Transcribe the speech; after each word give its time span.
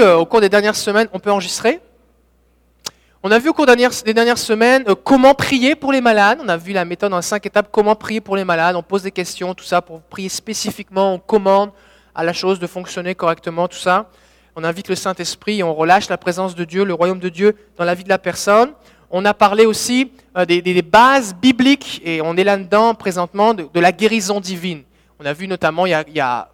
Euh, 0.00 0.14
au 0.14 0.26
cours 0.26 0.40
des 0.40 0.48
dernières 0.48 0.76
semaines, 0.76 1.08
on 1.12 1.18
peut 1.18 1.32
enregistrer. 1.32 1.80
On 3.24 3.32
a 3.32 3.40
vu 3.40 3.48
au 3.48 3.52
cours 3.52 3.66
des 3.66 3.74
dernières, 3.74 4.38
semaines 4.38 4.84
euh, 4.86 4.94
comment 4.94 5.34
prier 5.34 5.74
pour 5.74 5.90
les 5.90 6.00
malades. 6.00 6.38
On 6.40 6.48
a 6.48 6.56
vu 6.56 6.72
la 6.72 6.84
méthode 6.84 7.12
en 7.12 7.20
cinq 7.20 7.46
étapes, 7.46 7.66
comment 7.72 7.96
prier 7.96 8.20
pour 8.20 8.36
les 8.36 8.44
malades. 8.44 8.76
On 8.76 8.82
pose 8.84 9.02
des 9.02 9.10
questions, 9.10 9.54
tout 9.54 9.64
ça, 9.64 9.82
pour 9.82 10.00
prier 10.02 10.28
spécifiquement. 10.28 11.14
On 11.14 11.18
commande 11.18 11.72
à 12.14 12.22
la 12.22 12.32
chose 12.32 12.60
de 12.60 12.68
fonctionner 12.68 13.16
correctement, 13.16 13.66
tout 13.66 13.78
ça. 13.78 14.08
On 14.54 14.62
invite 14.62 14.88
le 14.88 14.94
Saint-Esprit 14.94 15.58
et 15.58 15.62
on 15.64 15.74
relâche 15.74 16.08
la 16.08 16.16
présence 16.16 16.54
de 16.54 16.62
Dieu, 16.62 16.84
le 16.84 16.94
royaume 16.94 17.18
de 17.18 17.28
Dieu 17.28 17.56
dans 17.76 17.84
la 17.84 17.96
vie 17.96 18.04
de 18.04 18.08
la 18.08 18.18
personne. 18.18 18.70
On 19.10 19.24
a 19.24 19.34
parlé 19.34 19.66
aussi 19.66 20.12
euh, 20.36 20.44
des, 20.44 20.82
bases 20.82 21.34
bibliques, 21.34 22.00
et 22.04 22.22
on 22.22 22.36
est 22.36 22.44
là-dedans 22.44 22.94
présentement, 22.94 23.52
de, 23.52 23.68
la 23.74 23.90
guérison 23.90 24.38
divine. 24.38 24.84
On 25.18 25.26
a 25.26 25.32
vu 25.32 25.48
notamment 25.48 25.86
il 25.86 26.04
y 26.14 26.20
a 26.20 26.48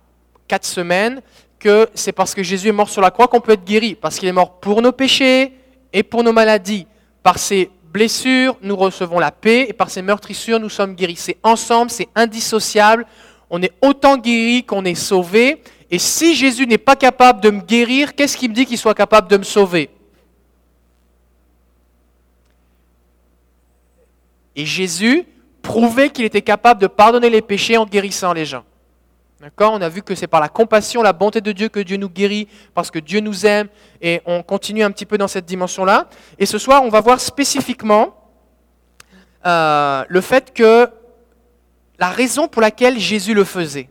quatre 0.49 0.65
semaines 0.65 1.21
que 1.65 1.89
c'est 1.95 2.13
parce 2.13 2.35
que 2.35 2.43
Jésus 2.43 2.69
est 2.69 2.73
mort 2.73 2.91
sur 2.91 3.01
la 3.01 3.11
croix 3.11 3.27
qu'on 3.27 3.41
peut 3.41 3.53
être 3.53 3.65
guéri, 3.65 3.95
parce 3.95 4.19
qu'il 4.19 4.29
est 4.29 4.33
mort 4.33 4.61
pour 4.61 4.83
nos 4.83 4.93
péchés 4.93 5.55
et 5.95 6.03
pour 6.03 6.23
nos 6.23 6.33
maladies. 6.33 6.87
Par 7.23 7.39
ses 7.39 7.71
blessures, 7.91 8.59
nous 8.61 8.77
recevons 8.77 9.19
la 9.19 9.31
paix, 9.31 9.65
et 9.71 9.73
par 9.73 9.89
ses 9.89 10.03
meurtrissures, 10.03 10.61
nous 10.61 10.69
sommes 10.69 10.95
guéris. 10.95 11.17
C'est 11.17 11.39
ensemble, 11.43 11.91
c'est 11.91 12.09
indissociable. 12.15 13.07
On 13.49 13.63
est 13.63 13.73
autant 13.81 14.19
guéri 14.19 14.63
qu'on 14.63 14.85
est 14.85 14.95
sauvé. 14.95 15.63
Et 15.91 15.99
si 15.99 16.35
Jésus 16.35 16.67
n'est 16.67 16.77
pas 16.77 16.97
capable 16.97 17.41
de 17.41 17.49
me 17.49 17.63
guérir, 17.63 18.15
qu'est-ce 18.15 18.37
qui 18.37 18.47
me 18.47 18.55
dit 18.55 18.67
qu'il 18.67 18.77
soit 18.77 18.95
capable 18.95 19.29
de 19.29 19.39
me 19.39 19.43
sauver? 19.43 19.89
Et 24.55 24.67
Jésus 24.67 25.25
prouvait 25.63 26.11
qu'il 26.11 26.27
était 26.27 26.43
capable 26.43 26.83
de 26.83 26.89
pardonner 26.89 27.31
les 27.31 27.41
péchés 27.41 27.79
en 27.79 27.87
guérissant 27.87 28.35
les 28.35 28.45
gens. 28.45 28.65
On 29.61 29.83
a 29.83 29.89
vu 29.89 30.03
que 30.03 30.15
c'est 30.15 30.27
par 30.27 30.41
la 30.41 30.49
compassion, 30.49 31.03
la 31.03 31.13
bonté 31.13 31.41
de 31.41 31.53
Dieu 31.53 31.69
que 31.69 31.81
Dieu 31.81 31.97
nous 31.97 32.09
guérit, 32.09 32.49
parce 32.73 32.91
que 32.91 32.99
Dieu 32.99 33.21
nous 33.21 33.45
aime, 33.45 33.69
et 34.01 34.23
on 34.25 34.43
continue 34.43 34.83
un 34.83 34.91
petit 34.91 35.05
peu 35.05 35.19
dans 35.19 35.29
cette 35.29 35.45
dimension-là. 35.45 36.09
Et 36.39 36.47
ce 36.47 36.57
soir, 36.57 36.83
on 36.83 36.89
va 36.89 37.01
voir 37.01 37.21
spécifiquement 37.21 38.17
euh, 39.45 40.05
le 40.09 40.21
fait 40.21 40.55
que 40.55 40.89
la 41.99 42.09
raison 42.09 42.49
pour 42.49 42.63
laquelle 42.63 42.99
Jésus 42.99 43.35
le 43.35 43.45
faisait. 43.45 43.91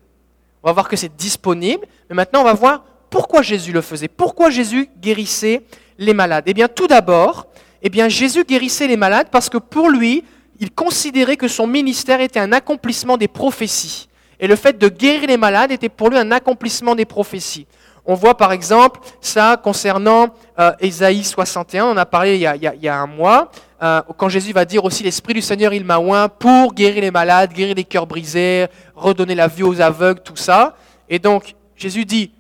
On 0.64 0.70
va 0.70 0.74
voir 0.74 0.88
que 0.88 0.96
c'est 0.96 1.16
disponible, 1.16 1.86
mais 2.10 2.16
maintenant 2.16 2.42
on 2.42 2.46
va 2.46 2.54
voir 2.54 2.84
pourquoi 3.10 3.44
Jésus 3.44 3.72
le 3.72 3.82
faisait, 3.82 4.08
pourquoi 4.08 4.50
Jésus 4.50 4.90
guérissait 5.00 5.62
les 6.00 6.14
malades. 6.14 6.46
Eh 6.48 6.54
bien, 6.54 6.68
tout 6.68 6.88
d'abord, 6.88 7.48
eh 7.84 8.10
Jésus 8.10 8.44
guérissait 8.44 8.88
les 8.88 8.98
malades 8.98 9.28
parce 9.32 9.50
que 9.50 9.58
pour 9.58 9.90
lui, 9.90 10.24
il 10.60 10.72
considérait 10.72 11.38
que 11.38 11.48
son 11.48 11.68
ministère 11.68 12.22
était 12.22 12.40
un 12.40 12.54
accomplissement 12.54 13.18
des 13.18 13.28
prophéties. 13.28 14.08
Et 14.44 14.48
le 14.48 14.58
fait 14.58 14.78
de 14.78 14.90
guérir 14.90 15.30
les 15.30 15.38
malades 15.38 15.72
était 15.72 15.88
pour 15.88 16.10
lui 16.10 16.18
un 16.18 16.30
accomplissement 16.30 16.96
des 16.96 17.06
prophéties. 17.06 17.66
On 18.06 18.14
voit 18.14 18.36
par 18.36 18.52
exemple 18.52 19.00
ça 19.22 19.56
concernant 19.56 20.36
euh, 20.60 20.74
Ésaïe 20.82 21.24
61, 21.24 21.86
on 21.86 21.96
a 21.96 22.06
parlé 22.06 22.36
il 22.36 22.42
y 22.42 22.88
a, 22.90 23.00
un 23.00 23.08
mois, 23.08 23.50
euh, 23.82 24.02
quand 24.18 24.28
Jésus 24.28 24.52
va 24.52 24.66
dire 24.66 24.84
aussi 24.84 25.02
l'Esprit 25.02 25.34
du 25.34 25.42
Seigneur, 25.42 25.74
il 25.74 25.86
m'a 25.86 25.98
oint 25.98 26.28
pour 26.28 26.74
guérir 26.74 27.04
les 27.04 27.10
malades, 27.10 27.54
guérir 27.54 27.74
les 27.74 27.86
cœurs 27.86 28.06
brisés, 28.06 28.68
redonner 28.98 29.34
la 29.34 29.48
vue 29.48 29.64
aux 29.64 29.80
aveugles, 29.80 30.20
tout 30.22 30.36
ça. 30.36 30.76
Et 31.08 31.20
donc 31.20 31.56
Jésus 31.78 32.04
dit, 32.04 32.34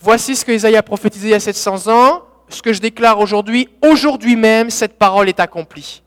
voici 0.00 0.34
ce 0.34 0.44
que 0.44 0.50
Ésaïe 0.50 0.74
a 0.74 0.82
prophétisé 0.82 1.28
il 1.28 1.30
y 1.30 1.34
a 1.34 1.40
700 1.40 1.86
ans, 1.86 2.22
ce 2.48 2.60
que 2.60 2.72
je 2.72 2.80
déclare 2.80 3.20
aujourd'hui, 3.20 3.68
aujourd'hui 3.80 4.34
même, 4.34 4.70
cette 4.70 4.98
parole 4.98 5.28
est 5.28 5.38
accomplie. 5.38 6.02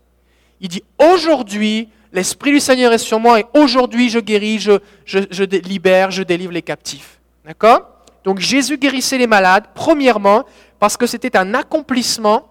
Il 0.59 0.67
dit, 0.67 0.83
aujourd'hui, 0.97 1.87
L'Esprit 2.11 2.51
du 2.51 2.59
Seigneur 2.59 2.91
est 2.91 2.97
sur 2.97 3.19
moi 3.19 3.39
et 3.39 3.45
aujourd'hui 3.53 4.09
je 4.09 4.19
guéris, 4.19 4.59
je, 4.59 5.43
libère, 5.67 6.09
je 6.11 6.23
délivre 6.23 6.51
les 6.51 6.61
captifs. 6.61 7.19
D'accord? 7.45 7.81
Donc 8.23 8.39
Jésus 8.39 8.77
guérissait 8.77 9.17
les 9.17 9.27
malades, 9.27 9.65
premièrement, 9.75 10.43
parce 10.79 10.97
que 10.97 11.05
c'était 11.05 11.37
un 11.37 11.53
accomplissement 11.53 12.49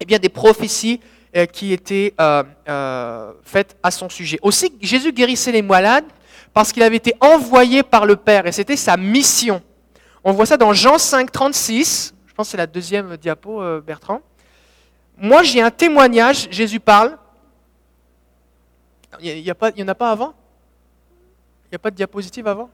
eh 0.00 0.18
des 0.18 0.28
prophéties 0.28 1.00
euh, 1.36 1.46
qui 1.46 1.72
étaient 1.72 2.14
euh, 2.20 2.42
euh, 2.68 3.32
faites 3.42 3.76
à 3.82 3.90
son 3.90 4.08
sujet. 4.08 4.38
Aussi, 4.42 4.72
Jésus 4.80 5.12
guérissait 5.12 5.52
les 5.52 5.62
malades 5.62 6.06
parce 6.54 6.72
qu'il 6.72 6.82
avait 6.82 6.96
été 6.96 7.14
envoyé 7.20 7.82
par 7.82 8.06
le 8.06 8.16
Père 8.16 8.46
et 8.46 8.52
c'était 8.52 8.76
sa 8.76 8.96
mission. 8.96 9.62
On 10.24 10.32
voit 10.32 10.46
ça 10.46 10.56
dans 10.56 10.72
Jean 10.72 10.96
5, 10.96 11.30
36. 11.30 12.14
Je 12.26 12.34
pense 12.34 12.46
que 12.46 12.50
c'est 12.52 12.56
la 12.56 12.66
deuxième 12.66 13.16
diapo, 13.18 13.62
Bertrand. 13.80 14.20
Moi, 15.18 15.42
j'ai 15.42 15.60
un 15.60 15.70
témoignage, 15.70 16.48
Jésus 16.50 16.80
parle, 16.80 17.16
il 19.22 19.42
n'y 19.42 19.50
en 19.50 19.88
a 19.88 19.94
pas 19.94 20.10
avant? 20.10 20.34
Il 21.66 21.72
n'y 21.72 21.76
a 21.76 21.78
pas 21.78 21.90
de 21.90 21.96
diapositive 21.96 22.46
avant? 22.46 22.70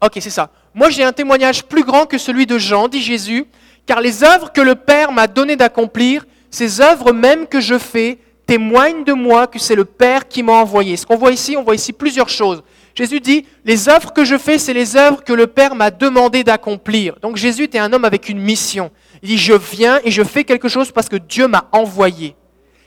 Ok, 0.00 0.18
c'est 0.20 0.30
ça. 0.30 0.50
Moi 0.74 0.90
j'ai 0.90 1.04
un 1.04 1.12
témoignage 1.12 1.64
plus 1.64 1.84
grand 1.84 2.06
que 2.06 2.18
celui 2.18 2.46
de 2.46 2.58
Jean, 2.58 2.88
dit 2.88 3.00
Jésus, 3.00 3.46
car 3.86 4.00
les 4.00 4.22
œuvres 4.22 4.52
que 4.52 4.60
le 4.60 4.74
Père 4.74 5.12
m'a 5.12 5.26
donné 5.26 5.56
d'accomplir, 5.56 6.26
ces 6.50 6.80
œuvres 6.80 7.12
même 7.12 7.46
que 7.46 7.60
je 7.60 7.78
fais, 7.78 8.18
témoignent 8.46 9.04
de 9.04 9.12
moi 9.12 9.46
que 9.46 9.58
c'est 9.58 9.74
le 9.74 9.84
Père 9.84 10.28
qui 10.28 10.42
m'a 10.42 10.52
envoyé. 10.52 10.96
Ce 10.96 11.06
qu'on 11.06 11.16
voit 11.16 11.32
ici, 11.32 11.56
on 11.56 11.62
voit 11.62 11.74
ici 11.74 11.92
plusieurs 11.92 12.28
choses. 12.28 12.62
Jésus 12.94 13.20
dit, 13.20 13.44
les 13.64 13.88
œuvres 13.88 14.12
que 14.12 14.24
je 14.24 14.38
fais, 14.38 14.58
c'est 14.58 14.72
les 14.72 14.96
œuvres 14.96 15.22
que 15.22 15.32
le 15.32 15.46
Père 15.46 15.74
m'a 15.74 15.90
demandé 15.90 16.44
d'accomplir. 16.44 17.16
Donc 17.20 17.36
Jésus 17.36 17.64
était 17.64 17.78
un 17.78 17.92
homme 17.92 18.04
avec 18.04 18.28
une 18.28 18.38
mission. 18.38 18.90
Il 19.22 19.30
dit, 19.30 19.38
je 19.38 19.52
viens 19.52 20.00
et 20.04 20.10
je 20.10 20.22
fais 20.22 20.44
quelque 20.44 20.68
chose 20.68 20.92
parce 20.92 21.08
que 21.08 21.16
Dieu 21.16 21.48
m'a 21.48 21.68
envoyé. 21.72 22.36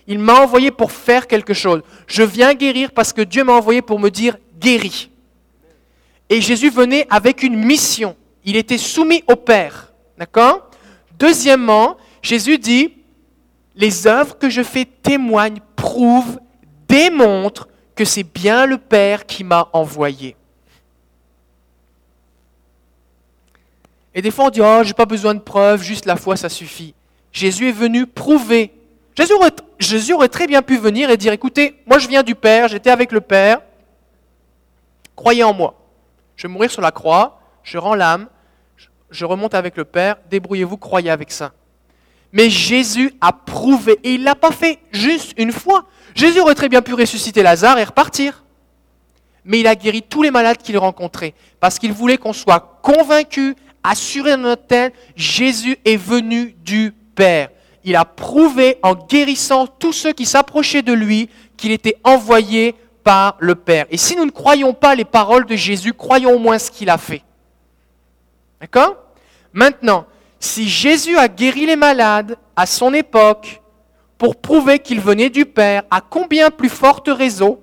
Il 0.09 0.18
m'a 0.18 0.42
envoyé 0.42 0.72
pour 0.72 0.92
faire 0.92 1.28
quelque 1.28 1.53
chose. 1.53 1.84
Je 2.08 2.24
viens 2.24 2.56
guérir 2.56 2.92
parce 2.92 3.14
que 3.14 3.22
Dieu 3.22 3.44
m'a 3.44 3.53
envoyé 3.53 3.84
pour 3.84 4.00
me 4.00 4.09
dire 4.09 4.38
guéris. 4.59 5.12
Et 6.30 6.42
Jésus 6.42 6.72
venait 6.72 7.06
avec 7.12 7.44
une 7.44 7.56
mission. 7.56 8.18
Il 8.44 8.56
était 8.56 8.80
soumis 8.80 9.24
au 9.28 9.36
Père. 9.36 9.94
D'accord? 10.18 10.72
Deuxièmement, 11.19 11.96
Jésus 12.24 12.58
dit, 12.58 12.96
les 13.75 14.08
œuvres 14.08 14.36
que 14.36 14.50
je 14.50 14.64
fais 14.64 14.86
témoignent, 14.86 15.62
prouvent, 15.75 16.40
démontrent 16.88 17.69
que 17.94 18.03
c'est 18.03 18.24
bien 18.24 18.66
le 18.66 18.80
Père 18.80 19.28
qui 19.28 19.44
m'a 19.44 19.69
envoyé. 19.74 20.36
Et 24.16 24.24
des 24.24 24.31
fois 24.31 24.46
on 24.46 24.50
dit, 24.50 24.62
oh, 24.62 24.81
j'ai 24.84 24.94
pas 24.94 25.06
besoin 25.06 25.36
de 25.36 25.40
preuves, 25.40 25.84
juste 25.84 26.06
la 26.06 26.16
foi, 26.16 26.36
ça 26.36 26.50
suffit. 26.50 26.96
Jésus 27.31 27.69
est 27.69 27.74
venu 27.74 28.08
prouver 28.08 28.74
Jésus 29.80 30.13
aurait, 30.13 30.30
très 30.30 30.47
bien 30.47 30.62
pu 30.62 30.78
venir 30.78 31.09
et 31.09 31.18
dire, 31.18 31.34
écoutez, 31.34 31.81
moi 31.85 32.00
je 32.00 32.07
viens 32.07 32.24
du 32.24 32.35
Père, 32.35 32.69
j'étais 32.69 32.90
avec 32.90 33.12
le 33.12 33.19
Père, 33.19 33.59
croyez 35.13 35.44
en 35.44 35.53
moi. 35.53 35.75
Je 36.38 36.47
vais 36.47 36.53
mourir 36.53 36.72
sur 36.72 36.81
la 36.81 36.91
croix, 36.91 37.41
je 37.63 37.78
rends 37.78 37.96
l'âme, 37.96 38.28
je 39.12 39.25
remonte 39.25 39.56
avec 39.56 39.75
le 39.75 39.84
Père, 39.84 40.16
débrouillez-vous, 40.30 40.78
croyez 40.78 41.09
avec 41.09 41.31
ça. 41.31 41.52
Mais 42.31 42.50
Jésus 42.50 43.13
a 43.19 43.34
prouvé, 43.34 44.00
et 44.03 44.13
il 44.13 44.22
ne 44.22 44.25
l'a 44.25 44.35
pas 44.35 44.52
fait 44.52 44.80
juste 44.91 45.34
une 45.38 45.51
fois. 45.51 45.86
Jésus 46.16 46.40
aurait 46.40 46.56
très 46.56 46.69
bien 46.69 46.81
pu 46.81 46.94
ressusciter 46.94 47.44
Lazare 47.44 47.78
et 47.80 47.84
repartir. 47.84 48.46
Mais 49.44 49.59
il 49.59 49.68
a 49.68 49.75
guéri 49.75 50.01
tous 50.01 50.22
les 50.22 50.31
malades 50.31 50.57
qu'il 50.57 50.78
rencontrait, 50.78 51.34
parce 51.59 51.78
qu'il 51.78 51.91
voulait 51.91 52.18
qu'on 52.18 52.34
soit 52.34 52.80
convaincu, 52.84 53.56
assuré 53.84 54.31
dans 54.31 54.44
notre 54.44 54.91
Jésus 55.16 55.78
est 55.84 55.97
venu 55.97 56.56
du 56.63 56.94
Père 57.16 57.50
il 57.84 57.96
a 57.96 58.06
prouvé 58.06 58.78
en 58.84 58.96
guérissant 58.96 59.68
tous 59.68 59.94
ceux 59.94 60.14
qui 60.14 60.26
s'approchaient 60.26 60.82
de 60.82 60.94
lui 60.94 61.30
qu'il 61.58 61.72
était 61.72 61.98
envoyé 62.04 62.76
par 63.04 63.38
le 63.40 63.56
Père. 63.56 63.86
Et 63.90 63.98
si 63.98 64.16
nous 64.16 64.26
ne 64.26 64.32
croyons 64.32 64.74
pas 64.74 64.96
les 64.96 65.06
paroles 65.06 65.46
de 65.46 65.56
Jésus, 65.56 65.94
croyons 65.94 66.36
au 66.36 66.40
moins 66.40 66.60
ce 66.60 66.72
qu'il 66.72 66.90
a 66.90 66.98
fait. 66.98 67.24
D'accord? 68.60 68.98
Maintenant, 69.54 70.06
si 70.40 70.68
Jésus 70.70 71.18
a 71.18 71.28
guéri 71.28 71.66
les 71.66 71.76
malades 71.76 72.38
à 72.56 72.66
son 72.66 72.94
époque 72.94 73.62
pour 74.18 74.36
prouver 74.36 74.80
qu'il 74.80 75.00
venait 75.00 75.30
du 75.30 75.46
Père, 75.46 75.84
à 75.90 76.02
combien 76.02 76.52
plus 76.52 76.70
forte 76.70 77.08
raison, 77.08 77.60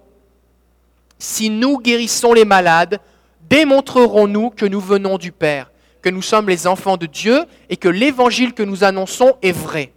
si 1.19 1.50
nous 1.50 1.78
guérissons 1.78 2.33
les 2.33 2.44
malades, 2.44 3.00
démontrerons-nous 3.48 4.50
que 4.50 4.66
nous 4.66 4.81
venons 4.81 5.19
du 5.19 5.33
Père, 5.33 5.71
que 6.03 6.09
nous 6.09 6.22
sommes 6.22 6.48
les 6.48 6.66
enfants 6.66 6.97
de 6.97 7.06
Dieu 7.06 7.44
et 7.69 7.77
que 7.77 7.88
l'évangile 7.88 8.53
que 8.53 8.62
nous 8.62 8.84
annonçons 8.84 9.36
est 9.42 9.53
vrai. 9.53 9.92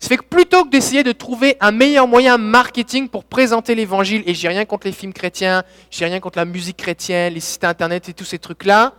Ça 0.00 0.08
fait 0.08 0.16
que 0.16 0.24
plutôt 0.24 0.64
que 0.64 0.70
d'essayer 0.70 1.04
de 1.04 1.12
trouver 1.12 1.58
un 1.60 1.72
meilleur 1.72 2.08
moyen 2.08 2.38
marketing 2.38 3.08
pour 3.08 3.24
présenter 3.24 3.74
l'évangile, 3.74 4.22
et 4.26 4.32
j'ai 4.32 4.48
rien 4.48 4.64
contre 4.64 4.86
les 4.86 4.92
films 4.92 5.12
chrétiens, 5.12 5.62
j'ai 5.90 6.06
rien 6.06 6.20
contre 6.20 6.38
la 6.38 6.46
musique 6.46 6.78
chrétienne, 6.78 7.34
les 7.34 7.40
sites 7.40 7.64
internet 7.64 8.08
et 8.08 8.14
tous 8.14 8.24
ces 8.24 8.38
trucs-là, 8.38 8.94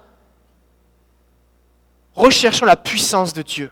recherchons 2.14 2.68
la 2.68 2.76
puissance 2.76 3.34
de 3.34 3.42
Dieu. 3.42 3.72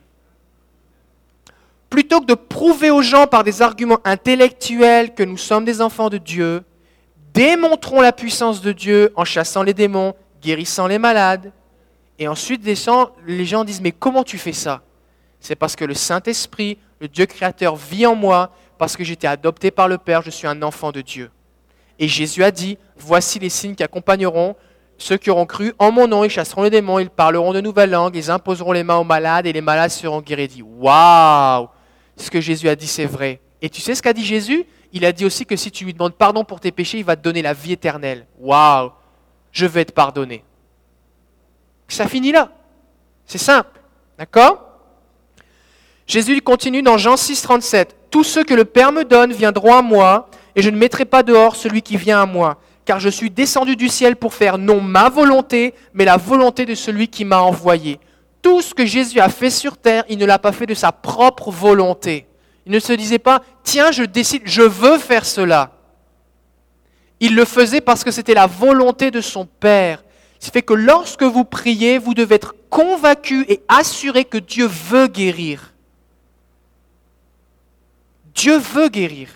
Plutôt 1.91 2.19
que 2.19 2.25
de 2.25 2.33
prouver 2.33 2.89
aux 2.89 3.03
gens 3.03 3.27
par 3.27 3.43
des 3.43 3.61
arguments 3.61 3.99
intellectuels 4.05 5.13
que 5.13 5.23
nous 5.23 5.37
sommes 5.37 5.65
des 5.65 5.81
enfants 5.81 6.09
de 6.09 6.17
Dieu, 6.17 6.63
démontrons 7.33 8.01
la 8.01 8.11
puissance 8.11 8.59
de 8.61 8.71
Dieu 8.71 9.13
en 9.15 9.23
chassant 9.23 9.61
les 9.61 9.75
démons, 9.75 10.15
guérissant 10.41 10.87
les 10.87 10.97
malades. 10.97 11.51
Et 12.17 12.27
ensuite, 12.27 12.65
les 12.65 13.45
gens 13.45 13.63
disent, 13.63 13.81
mais 13.81 13.91
comment 13.91 14.23
tu 14.23 14.39
fais 14.39 14.53
ça? 14.53 14.81
C'est 15.39 15.55
parce 15.55 15.75
que 15.75 15.85
le 15.85 15.93
Saint-Esprit 15.93 16.79
le 16.99 17.07
Dieu 17.07 17.25
créateur 17.25 17.75
vit 17.75 18.05
en 18.05 18.15
moi 18.15 18.51
parce 18.77 18.95
que 18.95 19.03
j'étais 19.03 19.27
adopté 19.27 19.71
par 19.71 19.87
le 19.87 19.97
Père, 19.97 20.21
je 20.21 20.29
suis 20.29 20.47
un 20.47 20.61
enfant 20.61 20.91
de 20.91 21.01
Dieu. 21.01 21.31
Et 21.97 22.07
Jésus 22.07 22.43
a 22.43 22.51
dit, 22.51 22.77
voici 22.97 23.39
les 23.39 23.49
signes 23.49 23.75
qui 23.75 23.83
accompagneront 23.83 24.55
ceux 24.97 25.17
qui 25.17 25.29
auront 25.29 25.45
cru 25.45 25.73
en 25.79 25.91
mon 25.91 26.07
nom, 26.07 26.23
ils 26.23 26.29
chasseront 26.29 26.63
les 26.63 26.69
démons, 26.69 26.99
ils 26.99 27.09
parleront 27.09 27.53
de 27.53 27.61
nouvelles 27.61 27.89
langues, 27.89 28.15
ils 28.15 28.29
imposeront 28.29 28.73
les 28.73 28.83
mains 28.83 28.97
aux 28.97 29.05
malades 29.05 29.47
et 29.47 29.53
les 29.53 29.61
malades 29.61 29.91
seront 29.91 30.21
guéris. 30.21 30.61
Waouh 30.61 31.69
Ce 32.17 32.29
que 32.29 32.41
Jésus 32.41 32.67
a 32.67 32.75
dit, 32.75 32.87
c'est 32.87 33.05
vrai. 33.05 33.39
Et 33.61 33.69
tu 33.69 33.81
sais 33.81 33.95
ce 33.95 34.01
qu'a 34.01 34.13
dit 34.13 34.25
Jésus? 34.25 34.65
Il 34.91 35.05
a 35.05 35.11
dit 35.11 35.25
aussi 35.25 35.45
que 35.45 35.55
si 35.55 35.71
tu 35.71 35.85
lui 35.85 35.93
demandes 35.93 36.15
pardon 36.15 36.43
pour 36.43 36.59
tes 36.59 36.71
péchés, 36.71 36.97
il 36.97 37.05
va 37.05 37.15
te 37.15 37.21
donner 37.21 37.41
la 37.41 37.53
vie 37.53 37.73
éternelle. 37.73 38.25
Waouh 38.39 38.91
Je 39.51 39.65
vais 39.65 39.85
te 39.85 39.91
pardonner. 39.91 40.43
Ça 41.87 42.07
finit 42.07 42.31
là. 42.31 42.51
C'est 43.25 43.37
simple. 43.37 43.79
D'accord? 44.17 44.68
Jésus 46.09 46.41
continue 46.41 46.81
dans 46.81 46.97
Jean 46.97 47.17
6, 47.17 47.43
37. 47.43 47.95
Tous 48.09 48.23
ceux 48.23 48.43
que 48.43 48.55
le 48.55 48.65
Père 48.65 48.91
me 48.91 49.05
donne 49.05 49.31
viendront 49.31 49.75
à 49.75 49.83
moi, 49.83 50.27
et 50.55 50.63
je 50.63 50.71
ne 50.71 50.75
mettrai 50.75 51.05
pas 51.05 51.21
dehors 51.21 51.55
celui 51.55 51.83
qui 51.83 51.97
vient 51.97 52.23
à 52.23 52.25
moi, 52.25 52.57
car 52.83 52.99
je 52.99 53.09
suis 53.09 53.29
descendu 53.29 53.75
du 53.75 53.89
ciel 53.89 54.15
pour 54.15 54.33
faire 54.33 54.57
non 54.57 54.81
ma 54.81 55.09
volonté, 55.09 55.75
mais 55.93 56.05
la 56.05 56.17
volonté 56.17 56.65
de 56.65 56.73
celui 56.73 57.09
qui 57.09 57.25
m'a 57.25 57.37
envoyé. 57.41 57.99
Tout 58.41 58.63
ce 58.63 58.73
que 58.73 58.87
Jésus 58.87 59.19
a 59.19 59.29
fait 59.29 59.51
sur 59.51 59.77
terre, 59.77 60.03
il 60.09 60.17
ne 60.17 60.25
l'a 60.25 60.39
pas 60.39 60.51
fait 60.51 60.65
de 60.65 60.73
sa 60.73 60.91
propre 60.91 61.51
volonté. 61.51 62.25
Il 62.65 62.71
ne 62.71 62.79
se 62.79 62.93
disait 62.93 63.19
pas, 63.19 63.43
tiens, 63.61 63.91
je 63.91 64.01
décide, 64.01 64.41
je 64.45 64.63
veux 64.63 64.97
faire 64.97 65.25
cela. 65.25 65.73
Il 67.19 67.35
le 67.35 67.45
faisait 67.45 67.81
parce 67.81 68.03
que 68.03 68.09
c'était 68.09 68.33
la 68.33 68.47
volonté 68.47 69.11
de 69.11 69.21
son 69.21 69.45
Père. 69.45 70.03
Ce 70.39 70.49
fait 70.49 70.63
que 70.63 70.73
lorsque 70.73 71.21
vous 71.21 71.45
priez, 71.45 71.99
vous 71.99 72.15
devez 72.15 72.33
être 72.33 72.55
convaincu 72.71 73.45
et 73.47 73.61
assuré 73.67 74.25
que 74.25 74.39
Dieu 74.39 74.65
veut 74.65 75.05
guérir. 75.05 75.75
Dieu 78.39 78.57
veut 78.57 78.87
guérir. 78.87 79.29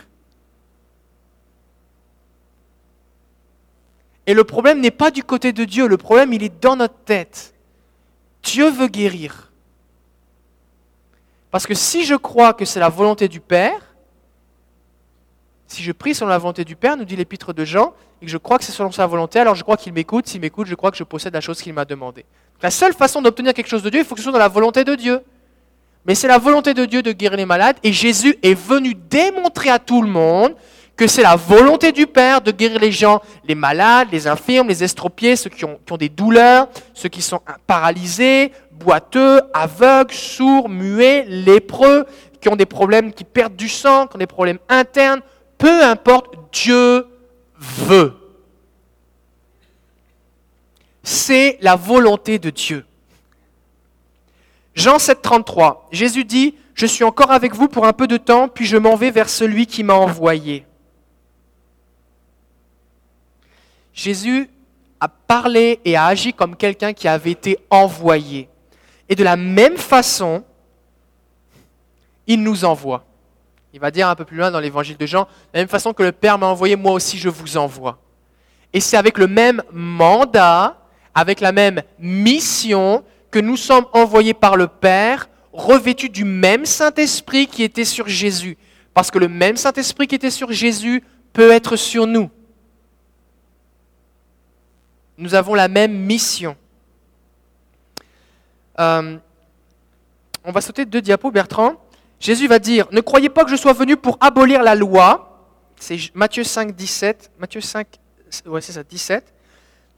Et 4.25 4.33
le 4.33 4.45
problème 4.45 4.79
n'est 4.79 4.91
pas 4.91 5.11
du 5.11 5.25
côté 5.25 5.51
de 5.51 5.65
Dieu, 5.65 5.87
le 5.87 5.97
problème 5.97 6.31
il 6.31 6.41
est 6.41 6.61
dans 6.61 6.77
notre 6.77 6.97
tête. 7.03 7.53
Dieu 8.43 8.69
veut 8.69 8.87
guérir. 8.87 9.51
Parce 11.51 11.67
que 11.67 11.73
si 11.73 12.05
je 12.05 12.15
crois 12.15 12.53
que 12.53 12.63
c'est 12.63 12.79
la 12.79 12.87
volonté 12.87 13.27
du 13.27 13.41
Père, 13.41 13.93
si 15.67 15.83
je 15.83 15.91
prie 15.91 16.15
selon 16.15 16.29
la 16.29 16.37
volonté 16.37 16.63
du 16.63 16.77
Père, 16.77 16.95
nous 16.95 17.03
dit 17.03 17.17
l'épître 17.17 17.51
de 17.51 17.65
Jean, 17.65 17.93
et 18.21 18.25
que 18.25 18.31
je 18.31 18.37
crois 18.37 18.57
que 18.57 18.63
c'est 18.63 18.71
selon 18.71 18.93
sa 18.93 19.05
volonté, 19.05 19.37
alors 19.37 19.55
je 19.55 19.63
crois 19.63 19.75
qu'il 19.75 19.91
m'écoute. 19.91 20.27
S'il 20.27 20.39
m'écoute, 20.39 20.67
je 20.67 20.75
crois 20.75 20.91
que 20.91 20.97
je 20.97 21.03
possède 21.03 21.33
la 21.33 21.41
chose 21.41 21.61
qu'il 21.61 21.73
m'a 21.73 21.83
demandée. 21.83 22.23
La 22.61 22.71
seule 22.71 22.93
façon 22.93 23.21
d'obtenir 23.21 23.53
quelque 23.53 23.67
chose 23.67 23.83
de 23.83 23.89
Dieu, 23.89 23.99
il 23.99 24.05
faut 24.05 24.15
que 24.15 24.21
ce 24.21 24.23
soit 24.23 24.31
dans 24.31 24.39
la 24.39 24.47
volonté 24.47 24.85
de 24.85 24.95
Dieu. 24.95 25.21
Mais 26.05 26.15
c'est 26.15 26.27
la 26.27 26.37
volonté 26.37 26.73
de 26.73 26.85
Dieu 26.85 27.01
de 27.01 27.11
guérir 27.11 27.37
les 27.37 27.45
malades, 27.45 27.77
et 27.83 27.93
Jésus 27.93 28.37
est 28.43 28.53
venu 28.53 28.93
démontrer 28.93 29.69
à 29.69 29.79
tout 29.79 30.01
le 30.01 30.09
monde 30.09 30.55
que 30.95 31.07
c'est 31.07 31.23
la 31.23 31.35
volonté 31.35 31.91
du 31.91 32.05
Père 32.05 32.41
de 32.41 32.51
guérir 32.51 32.79
les 32.79 32.91
gens, 32.91 33.21
les 33.45 33.55
malades, 33.55 34.09
les 34.11 34.27
infirmes, 34.27 34.67
les 34.67 34.83
estropiés, 34.83 35.35
ceux 35.35 35.49
qui 35.49 35.65
ont, 35.65 35.79
des 35.97 36.09
douleurs, 36.09 36.67
ceux 36.93 37.09
qui 37.09 37.21
sont 37.21 37.41
paralysés, 37.65 38.51
boiteux, 38.71 39.41
aveugles, 39.53 40.13
sourds, 40.13 40.69
muets, 40.69 41.25
lépreux, 41.27 42.05
qui 42.39 42.49
ont 42.49 42.55
des 42.55 42.65
problèmes, 42.65 43.11
qui 43.13 43.23
perdent 43.23 43.55
du 43.55 43.69
sang, 43.69 44.05
qui 44.05 44.17
ont 44.17 44.19
des 44.19 44.27
problèmes 44.27 44.59
internes. 44.69 45.21
Peu 45.57 45.83
importe, 45.83 46.35
Dieu 46.51 47.07
veut. 47.57 48.13
C'est 51.01 51.57
la 51.61 51.75
volonté 51.75 52.37
de 52.37 52.49
Dieu. 52.49 52.85
Jean 54.75 54.99
7, 54.99 55.21
33. 55.21 55.87
Jésus 55.91 56.25
dit, 56.25 56.55
Je 56.73 56.85
suis 56.85 57.03
encore 57.03 57.31
avec 57.31 57.53
vous 57.53 57.67
pour 57.67 57.85
un 57.85 57.93
peu 57.93 58.07
de 58.07 58.17
temps, 58.17 58.47
puis 58.47 58.65
je 58.65 58.77
m'en 58.77 58.95
vais 58.95 59.11
vers 59.11 59.29
celui 59.29 59.67
qui 59.67 59.83
m'a 59.83 59.93
envoyé. 59.93 60.65
Jésus 63.93 64.49
a 64.99 65.07
parlé 65.07 65.79
et 65.85 65.95
a 65.95 66.05
agi 66.05 66.33
comme 66.33 66.55
quelqu'un 66.55 66.93
qui 66.93 67.07
avait 67.07 67.31
été 67.31 67.59
envoyé. 67.69 68.49
Et 69.07 69.15
de 69.15 69.23
la 69.23 69.35
même 69.35 69.77
façon, 69.77 70.43
il 72.25 72.41
nous 72.41 72.65
envoie. 72.65 73.03
Il 73.73 73.79
va 73.79 73.91
dire 73.91 74.07
un 74.07 74.15
peu 74.15 74.25
plus 74.25 74.37
loin 74.37 74.49
dans 74.49 74.59
l'évangile 74.59 74.97
de 74.97 75.05
Jean, 75.05 75.23
de 75.23 75.27
la 75.53 75.59
même 75.61 75.67
façon 75.67 75.93
que 75.93 76.03
le 76.03 76.11
Père 76.11 76.37
m'a 76.37 76.47
envoyé, 76.47 76.75
moi 76.75 76.93
aussi 76.93 77.17
je 77.17 77.29
vous 77.29 77.57
envoie. 77.57 77.99
Et 78.71 78.79
c'est 78.79 78.97
avec 78.97 79.17
le 79.17 79.27
même 79.27 79.61
mandat, 79.71 80.77
avec 81.13 81.39
la 81.39 81.51
même 81.51 81.81
mission 81.99 83.03
que 83.33 83.39
nous 83.39 83.57
sommes 83.57 83.87
envoyés 83.93 84.35
par 84.35 84.55
le 84.55 84.67
Père, 84.67 85.27
revêtus 85.53 86.09
du 86.09 86.23
même 86.23 86.67
Saint-Esprit 86.67 87.47
qui 87.47 87.63
était 87.63 87.83
sur 87.83 88.07
Jésus. 88.07 88.59
Parce 88.93 89.09
que 89.09 89.17
le 89.17 89.27
même 89.27 89.57
Saint-Esprit 89.57 90.07
qui 90.07 90.13
était 90.13 90.29
sur 90.29 90.51
Jésus 90.51 91.03
peut 91.33 91.49
être 91.49 91.75
sur 91.75 92.05
nous. 92.05 92.29
Nous 95.17 95.33
avons 95.33 95.55
la 95.55 95.67
même 95.67 95.93
mission. 95.93 96.55
Euh, 98.79 99.17
on 100.43 100.51
va 100.51 100.61
sauter 100.61 100.85
deux 100.85 101.01
diapos, 101.01 101.31
Bertrand. 101.31 101.73
Jésus 102.19 102.47
va 102.47 102.59
dire, 102.59 102.85
ne 102.91 103.01
croyez 103.01 103.29
pas 103.29 103.45
que 103.45 103.49
je 103.49 103.55
sois 103.55 103.73
venu 103.73 103.97
pour 103.97 104.19
abolir 104.21 104.61
la 104.61 104.75
loi. 104.75 105.49
C'est 105.79 105.97
Matthieu 106.13 106.43
5, 106.43 106.75
17. 106.75 107.31
Matthieu 107.39 107.61
5, 107.61 107.87
ouais, 108.45 108.61
c'est 108.61 108.73
ça, 108.73 108.83
17. 108.83 109.33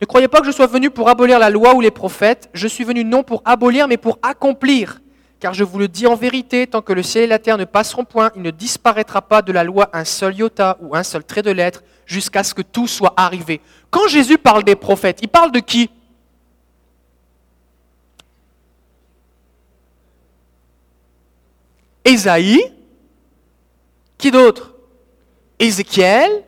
Ne 0.00 0.06
croyez 0.06 0.28
pas 0.28 0.40
que 0.40 0.46
je 0.46 0.52
sois 0.52 0.66
venu 0.66 0.90
pour 0.90 1.08
abolir 1.08 1.38
la 1.38 1.48
loi 1.48 1.74
ou 1.74 1.80
les 1.80 1.90
prophètes. 1.90 2.50
Je 2.52 2.68
suis 2.68 2.84
venu 2.84 3.02
non 3.04 3.22
pour 3.22 3.40
abolir, 3.44 3.88
mais 3.88 3.96
pour 3.96 4.18
accomplir. 4.22 5.00
Car 5.40 5.54
je 5.54 5.64
vous 5.64 5.78
le 5.78 5.88
dis 5.88 6.06
en 6.06 6.14
vérité, 6.14 6.66
tant 6.66 6.82
que 6.82 6.92
le 6.92 7.02
ciel 7.02 7.24
et 7.24 7.26
la 7.26 7.38
terre 7.38 7.58
ne 7.58 7.64
passeront 7.64 8.04
point, 8.04 8.30
il 8.36 8.42
ne 8.42 8.50
disparaîtra 8.50 9.22
pas 9.22 9.42
de 9.42 9.52
la 9.52 9.64
loi 9.64 9.88
un 9.92 10.04
seul 10.04 10.36
iota 10.36 10.78
ou 10.80 10.96
un 10.96 11.02
seul 11.02 11.24
trait 11.24 11.42
de 11.42 11.50
lettre 11.50 11.82
jusqu'à 12.06 12.42
ce 12.44 12.54
que 12.54 12.62
tout 12.62 12.86
soit 12.86 13.14
arrivé. 13.16 13.60
Quand 13.90 14.08
Jésus 14.08 14.38
parle 14.38 14.64
des 14.64 14.76
prophètes, 14.76 15.18
il 15.22 15.28
parle 15.28 15.52
de 15.52 15.60
qui? 15.60 15.90
Ésaïe. 22.04 22.72
Qui 24.16 24.30
d'autre? 24.30 24.74
Ézéchiel, 25.58 26.44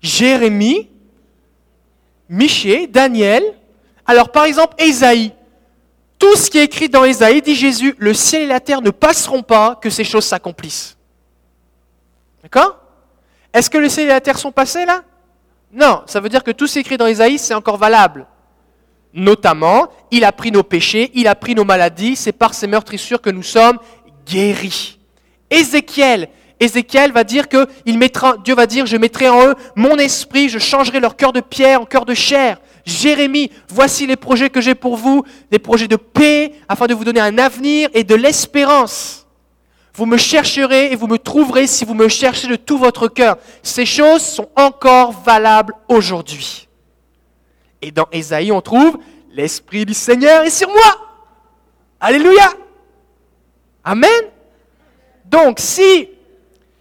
Jérémie, 0.00 0.90
Michée, 2.28 2.86
Daniel. 2.86 3.42
Alors 4.06 4.30
par 4.30 4.44
exemple, 4.44 4.74
Ésaïe. 4.78 5.32
Tout 6.18 6.34
ce 6.36 6.50
qui 6.50 6.58
est 6.58 6.64
écrit 6.64 6.88
dans 6.88 7.04
Ésaïe, 7.04 7.42
dit 7.42 7.54
Jésus, 7.54 7.94
le 7.98 8.14
ciel 8.14 8.42
et 8.42 8.46
la 8.46 8.60
terre 8.60 8.80
ne 8.80 8.90
passeront 8.90 9.42
pas 9.42 9.74
que 9.74 9.90
ces 9.90 10.04
choses 10.04 10.24
s'accomplissent. 10.24 10.96
D'accord? 12.42 12.78
Est-ce 13.52 13.68
que 13.68 13.78
le 13.78 13.88
ciel 13.88 14.06
et 14.06 14.10
la 14.10 14.20
terre 14.20 14.38
sont 14.38 14.52
passés 14.52 14.86
là? 14.86 15.02
Non, 15.72 16.02
ça 16.06 16.20
veut 16.20 16.28
dire 16.28 16.42
que 16.42 16.52
tout 16.52 16.66
ce 16.66 16.74
qui 16.74 16.78
est 16.78 16.82
écrit 16.82 16.96
dans 16.96 17.06
Ésaïe, 17.06 17.38
c'est 17.38 17.54
encore 17.54 17.76
valable. 17.76 18.26
Notamment, 19.12 19.88
il 20.10 20.24
a 20.24 20.32
pris 20.32 20.50
nos 20.50 20.62
péchés, 20.62 21.10
il 21.14 21.26
a 21.26 21.34
pris 21.34 21.54
nos 21.54 21.64
maladies, 21.64 22.16
c'est 22.16 22.32
par 22.32 22.54
ses 22.54 22.66
meurtrissures 22.66 23.20
que 23.20 23.30
nous 23.30 23.42
sommes 23.42 23.78
guéris. 24.26 24.98
Ézéchiel, 25.50 26.28
Ézéchiel 26.58 27.12
va 27.12 27.24
dire 27.24 27.48
que 27.48 27.66
Dieu 28.42 28.54
va 28.54 28.66
dire, 28.66 28.86
je 28.86 28.96
mettrai 28.96 29.28
en 29.28 29.48
eux 29.48 29.54
mon 29.74 29.96
esprit, 29.96 30.48
je 30.48 30.58
changerai 30.58 31.00
leur 31.00 31.16
cœur 31.16 31.32
de 31.32 31.40
pierre 31.40 31.82
en 31.82 31.84
cœur 31.84 32.04
de 32.04 32.14
chair. 32.14 32.60
Jérémie, 32.86 33.50
voici 33.68 34.06
les 34.06 34.16
projets 34.16 34.48
que 34.48 34.60
j'ai 34.60 34.74
pour 34.74 34.96
vous, 34.96 35.24
des 35.50 35.58
projets 35.58 35.88
de 35.88 35.96
paix, 35.96 36.52
afin 36.68 36.86
de 36.86 36.94
vous 36.94 37.04
donner 37.04 37.20
un 37.20 37.36
avenir 37.36 37.90
et 37.92 38.04
de 38.04 38.14
l'espérance. 38.14 39.26
Vous 39.92 40.06
me 40.06 40.16
chercherez 40.16 40.92
et 40.92 40.96
vous 40.96 41.08
me 41.08 41.18
trouverez 41.18 41.66
si 41.66 41.84
vous 41.84 41.94
me 41.94 42.08
cherchez 42.08 42.48
de 42.48 42.56
tout 42.56 42.78
votre 42.78 43.08
cœur. 43.08 43.38
Ces 43.62 43.86
choses 43.86 44.22
sont 44.22 44.48
encore 44.54 45.12
valables 45.12 45.74
aujourd'hui. 45.88 46.68
Et 47.82 47.90
dans 47.90 48.06
Ésaïe, 48.12 48.52
on 48.52 48.60
trouve 48.60 48.98
l'Esprit 49.32 49.84
du 49.84 49.94
Seigneur 49.94 50.44
est 50.44 50.50
sur 50.50 50.68
moi. 50.68 51.18
Alléluia. 52.00 52.50
Amen. 53.84 54.10
Donc, 55.24 55.58
si 55.60 56.08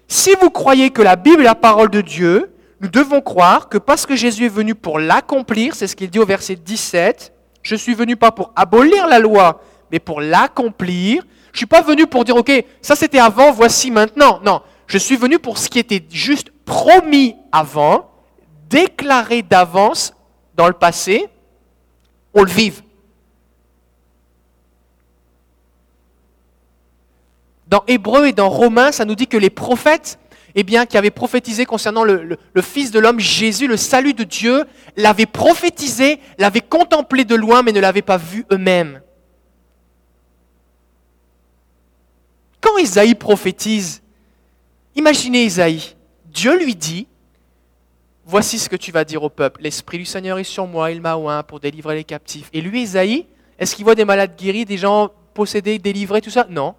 si 0.08 0.34
vous 0.42 0.50
croyez 0.50 0.92
que 0.92 1.02
la 1.02 1.16
Bible 1.16 1.42
est 1.42 1.46
la 1.46 1.56
parole 1.56 1.90
de 1.90 2.02
Dieu, 2.02 2.52
nous 2.82 2.90
devons 2.90 3.22
croire 3.22 3.70
que 3.70 3.78
parce 3.78 4.06
que 4.06 4.16
Jésus 4.16 4.46
est 4.46 4.50
venu 4.50 4.76
pour 4.76 5.00
l'accomplir, 5.00 5.76
c'est 5.76 5.88
ce 5.88 5.96
qu'il 5.96 6.10
dit 6.10 6.20
au 6.20 6.26
verset 6.26 6.56
17, 6.56 7.34
je 7.64 7.76
suis 7.76 7.96
venu 7.96 8.16
pas 8.16 8.32
pour 8.32 8.52
abolir 8.56 9.08
la 9.08 9.20
loi, 9.20 9.62
mais 9.92 10.00
pour 10.00 10.22
l'accomplir. 10.22 11.24
Je 11.52 11.58
suis 11.58 11.66
pas 11.66 11.82
venu 11.82 12.06
pour 12.06 12.26
dire, 12.26 12.36
OK, 12.36 12.52
ça 12.82 12.96
c'était 12.96 13.20
avant, 13.20 13.52
voici 13.52 13.90
maintenant. 13.90 14.40
Non, 14.46 14.62
je 14.88 14.98
suis 14.98 15.16
venu 15.16 15.40
pour 15.40 15.58
ce 15.58 15.70
qui 15.70 15.80
était 15.80 16.06
juste 16.12 16.52
promis 16.66 17.36
avant, 17.52 18.12
déclaré 18.70 19.42
d'avance 19.42 20.14
dans 20.56 20.68
le 20.68 20.74
passé, 20.74 21.28
on 22.34 22.44
le 22.44 22.52
vive. 22.52 22.82
Dans 27.68 27.84
Hébreu 27.88 28.28
et 28.28 28.34
dans 28.34 28.50
Romains, 28.50 28.92
ça 28.92 29.06
nous 29.06 29.16
dit 29.16 29.28
que 29.28 29.38
les 29.38 29.50
prophètes, 29.50 30.20
eh 30.56 30.64
qui 30.64 30.98
avaient 30.98 31.12
prophétisé 31.12 31.66
concernant 31.66 32.04
le, 32.04 32.38
Fils 32.62 32.92
de 32.92 33.00
l'homme, 33.00 33.20
Jésus, 33.20 33.68
le 33.68 33.76
salut 33.76 34.14
de 34.14 34.24
Dieu, 34.24 34.66
l'avaient 34.96 35.26
prophétisé, 35.26 36.20
l'avaient 36.38 36.62
contemplé 36.62 37.26
de 37.26 37.36
loin, 37.36 37.62
mais 37.62 37.74
ne 37.74 37.80
l'avaient 37.80 38.02
pas 38.02 38.18
vu 38.18 38.46
eux-mêmes. 38.52 39.02
Quand 42.62 42.78
Isaïe 42.78 43.16
prophétise, 43.16 44.02
imaginez 44.96 45.44
Isaïe, 45.44 45.96
Dieu 46.26 46.58
lui 46.58 46.76
dit, 46.76 47.08
voici 48.26 48.58
ce 48.58 48.70
que 48.70 48.76
tu 48.76 48.92
vas 48.92 49.04
dire 49.04 49.24
au 49.24 49.30
peuple. 49.30 49.62
L'Esprit 49.62 49.98
du 49.98 50.06
Seigneur 50.06 50.40
est 50.40 50.44
sur 50.46 50.68
moi, 50.68 50.92
il 50.92 51.02
m'a 51.02 51.18
oint 51.18 51.44
pour 51.44 51.60
délivrer 51.60 51.96
les 51.96 52.04
captifs. 52.04 52.50
Et 52.54 52.62
lui, 52.62 52.84
Isaïe, 52.84 53.26
est-ce 53.60 53.76
qu'il 53.76 53.84
voit 53.86 53.96
des 53.96 54.06
malades 54.06 54.36
guéris, 54.38 54.66
des 54.66 54.78
gens 54.78 55.12
possédés, 55.34 55.80
délivrés, 55.80 56.22
tout 56.22 56.30
ça? 56.30 56.48
Non. 56.50 56.76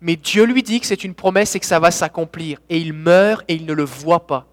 Mais 0.00 0.16
Dieu 0.16 0.44
lui 0.44 0.62
dit 0.62 0.80
que 0.80 0.86
c'est 0.86 1.04
une 1.04 1.14
promesse 1.14 1.54
et 1.54 1.60
que 1.60 1.66
ça 1.66 1.80
va 1.80 1.90
s'accomplir. 1.90 2.58
Et 2.68 2.78
il 2.78 2.92
meurt 2.92 3.44
et 3.48 3.54
il 3.54 3.66
ne 3.66 3.72
le 3.72 3.84
voit 3.84 4.26
pas. 4.26 4.46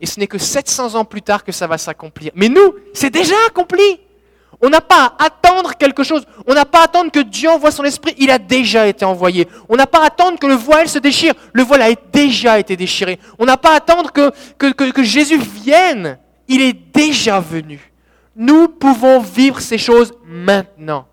Et 0.00 0.06
ce 0.06 0.18
n'est 0.18 0.26
que 0.26 0.38
700 0.38 0.94
ans 0.94 1.04
plus 1.04 1.22
tard 1.22 1.44
que 1.44 1.52
ça 1.52 1.66
va 1.66 1.78
s'accomplir. 1.78 2.32
Mais 2.34 2.48
nous, 2.48 2.74
c'est 2.92 3.10
déjà 3.10 3.34
accompli. 3.46 4.00
On 4.60 4.70
n'a 4.70 4.80
pas 4.80 5.14
à 5.18 5.26
attendre 5.26 5.76
quelque 5.76 6.02
chose. 6.02 6.24
On 6.46 6.54
n'a 6.54 6.64
pas 6.64 6.80
à 6.80 6.84
attendre 6.84 7.10
que 7.10 7.20
Dieu 7.20 7.50
envoie 7.50 7.70
son 7.70 7.84
esprit. 7.84 8.14
Il 8.18 8.30
a 8.30 8.38
déjà 8.38 8.86
été 8.86 9.04
envoyé. 9.04 9.48
On 9.68 9.76
n'a 9.76 9.86
pas 9.86 10.02
à 10.02 10.06
attendre 10.06 10.38
que 10.38 10.46
le 10.46 10.54
voile 10.54 10.88
se 10.88 10.98
déchire. 10.98 11.34
Le 11.52 11.62
voile 11.62 11.82
a 11.82 11.94
déjà 12.12 12.58
été 12.58 12.76
déchiré. 12.76 13.18
On 13.38 13.44
n'a 13.44 13.56
pas 13.56 13.72
à 13.72 13.76
attendre 13.76 14.12
que, 14.12 14.32
que, 14.58 14.90
que 14.90 15.02
Jésus 15.02 15.38
vienne. 15.38 16.18
Il 16.48 16.62
est 16.62 16.72
déjà 16.72 17.40
venu. 17.40 17.92
Nous 18.36 18.68
pouvons 18.68 19.20
vivre 19.20 19.60
ces 19.60 19.78
choses 19.78 20.12
maintenant. 20.24 21.06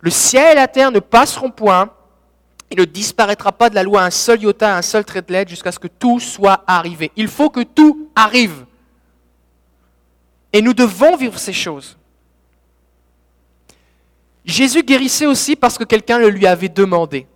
Le 0.00 0.10
ciel 0.10 0.52
et 0.52 0.54
la 0.56 0.68
terre 0.68 0.90
ne 0.90 1.00
passeront 1.00 1.50
point. 1.50 1.90
Il 2.70 2.78
ne 2.78 2.84
disparaîtra 2.84 3.52
pas 3.52 3.68
de 3.68 3.74
la 3.74 3.82
loi 3.82 4.02
un 4.02 4.10
seul 4.10 4.42
iota, 4.42 4.76
un 4.76 4.82
seul 4.82 5.04
trait 5.04 5.22
de 5.22 5.32
lettre 5.32 5.50
jusqu'à 5.50 5.72
ce 5.72 5.78
que 5.78 5.88
tout 5.88 6.20
soit 6.20 6.62
arrivé. 6.66 7.10
Il 7.16 7.28
faut 7.28 7.50
que 7.50 7.62
tout 7.62 8.10
arrive. 8.14 8.64
Et 10.52 10.62
nous 10.62 10.74
devons 10.74 11.16
vivre 11.16 11.38
ces 11.38 11.52
choses. 11.52 11.96
Jésus 14.44 14.82
guérissait 14.82 15.26
aussi 15.26 15.56
parce 15.56 15.78
que 15.78 15.84
quelqu'un 15.84 16.18
le 16.18 16.28
lui 16.28 16.46
avait 16.46 16.68
demandé. 16.68 17.26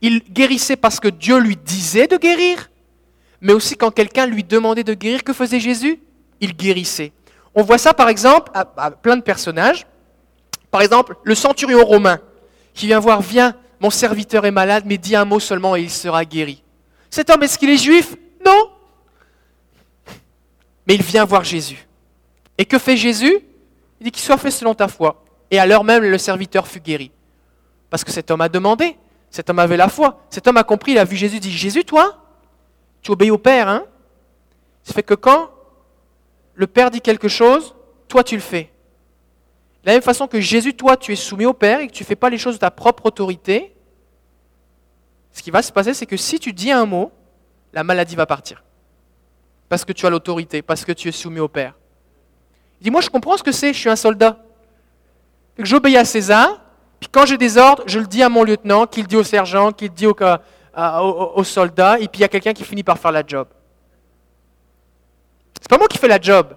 Il 0.00 0.20
guérissait 0.20 0.76
parce 0.76 0.98
que 1.00 1.08
Dieu 1.08 1.38
lui 1.38 1.56
disait 1.56 2.06
de 2.06 2.16
guérir, 2.16 2.70
mais 3.40 3.52
aussi 3.52 3.76
quand 3.76 3.90
quelqu'un 3.90 4.26
lui 4.26 4.44
demandait 4.44 4.84
de 4.84 4.94
guérir, 4.94 5.24
que 5.24 5.32
faisait 5.32 5.60
Jésus? 5.60 6.00
Il 6.40 6.56
guérissait. 6.56 7.12
On 7.54 7.62
voit 7.62 7.78
ça 7.78 7.92
par 7.92 8.08
exemple 8.08 8.50
à, 8.54 8.90
plein 8.90 9.16
de 9.16 9.22
personnages. 9.22 9.86
Par 10.70 10.80
exemple, 10.82 11.16
le 11.24 11.34
centurion 11.34 11.84
romain 11.84 12.20
qui 12.72 12.86
vient 12.86 13.00
voir, 13.00 13.20
viens, 13.20 13.54
mon 13.80 13.90
serviteur 13.90 14.44
est 14.44 14.50
malade, 14.50 14.84
mais 14.86 14.98
dis 14.98 15.16
un 15.16 15.24
mot 15.24 15.40
seulement 15.40 15.74
et 15.74 15.82
il 15.82 15.90
sera 15.90 16.24
guéri. 16.24 16.62
Cet 17.08 17.30
homme, 17.30 17.42
est-ce 17.42 17.58
qu'il 17.58 17.70
est 17.70 17.76
juif? 17.76 18.14
Non. 18.44 18.70
Mais 20.86 20.94
il 20.94 21.02
vient 21.02 21.24
voir 21.24 21.44
Jésus. 21.44 21.86
Et 22.58 22.64
que 22.64 22.78
fait 22.78 22.96
Jésus? 22.96 23.40
Il 24.00 24.04
dit 24.04 24.10
qu'il 24.10 24.22
soit 24.22 24.36
fait 24.36 24.50
selon 24.50 24.74
ta 24.74 24.88
foi. 24.88 25.24
Et 25.50 25.58
à 25.58 25.66
l'heure 25.66 25.84
même, 25.84 26.02
le 26.02 26.18
serviteur 26.18 26.66
fut 26.66 26.80
guéri. 26.80 27.10
Parce 27.88 28.04
que 28.04 28.12
cet 28.12 28.30
homme 28.30 28.40
a 28.40 28.48
demandé, 28.48 28.96
cet 29.30 29.50
homme 29.50 29.58
avait 29.58 29.76
la 29.76 29.88
foi, 29.88 30.20
cet 30.30 30.46
homme 30.46 30.58
a 30.58 30.64
compris, 30.64 30.92
il 30.92 30.98
a 30.98 31.04
vu 31.04 31.16
Jésus, 31.16 31.36
il 31.36 31.40
dit, 31.40 31.50
Jésus, 31.50 31.84
toi, 31.84 32.24
tu 33.02 33.10
obéis 33.10 33.30
au 33.30 33.38
Père, 33.38 33.68
hein? 33.68 33.84
Ça 34.84 34.92
fait 34.92 35.02
que 35.02 35.14
quand 35.14 35.50
le 36.54 36.66
Père 36.66 36.90
dit 36.90 37.00
quelque 37.00 37.28
chose, 37.28 37.74
toi 38.08 38.22
tu 38.24 38.34
le 38.34 38.40
fais. 38.42 38.70
De 39.82 39.88
la 39.88 39.92
même 39.94 40.02
façon 40.02 40.26
que 40.26 40.40
Jésus, 40.40 40.74
toi, 40.74 40.96
tu 40.96 41.12
es 41.12 41.16
soumis 41.16 41.46
au 41.46 41.54
Père 41.54 41.80
et 41.80 41.86
que 41.86 41.92
tu 41.92 42.02
ne 42.02 42.06
fais 42.06 42.16
pas 42.16 42.28
les 42.28 42.38
choses 42.38 42.54
de 42.54 42.60
ta 42.60 42.70
propre 42.70 43.06
autorité, 43.06 43.74
ce 45.32 45.42
qui 45.42 45.50
va 45.50 45.62
se 45.62 45.72
passer, 45.72 45.94
c'est 45.94 46.06
que 46.06 46.16
si 46.16 46.38
tu 46.38 46.52
dis 46.52 46.70
un 46.70 46.84
mot, 46.84 47.12
la 47.72 47.84
maladie 47.84 48.16
va 48.16 48.26
partir. 48.26 48.62
Parce 49.68 49.84
que 49.84 49.92
tu 49.92 50.04
as 50.04 50.10
l'autorité, 50.10 50.60
parce 50.60 50.84
que 50.84 50.92
tu 50.92 51.08
es 51.08 51.12
soumis 51.12 51.40
au 51.40 51.48
Père. 51.48 51.74
Il 52.80 52.84
dit, 52.84 52.90
moi 52.90 53.00
je 53.00 53.08
comprends 53.08 53.36
ce 53.36 53.42
que 53.42 53.52
c'est, 53.52 53.72
je 53.72 53.78
suis 53.78 53.88
un 53.88 53.96
soldat. 53.96 54.38
J'obéis 55.58 55.96
à 55.96 56.04
César, 56.04 56.60
puis 56.98 57.08
quand 57.10 57.24
j'ai 57.26 57.38
des 57.38 57.56
ordres, 57.56 57.84
je 57.86 57.98
le 57.98 58.06
dis 58.06 58.22
à 58.22 58.28
mon 58.28 58.44
lieutenant, 58.44 58.86
qu'il 58.86 59.06
dit 59.06 59.16
au 59.16 59.24
sergent, 59.24 59.72
qu'il 59.72 59.90
dit 59.90 60.06
au, 60.06 60.16
au, 60.74 61.44
soldat, 61.44 61.98
et 62.00 62.08
puis 62.08 62.18
il 62.18 62.20
y 62.22 62.24
a 62.24 62.28
quelqu'un 62.28 62.52
qui 62.52 62.64
finit 62.64 62.82
par 62.82 62.98
faire 62.98 63.12
la 63.12 63.22
job. 63.26 63.48
C'est 65.60 65.68
pas 65.68 65.78
moi 65.78 65.88
qui 65.88 65.98
fais 65.98 66.08
la 66.08 66.20
job. 66.20 66.56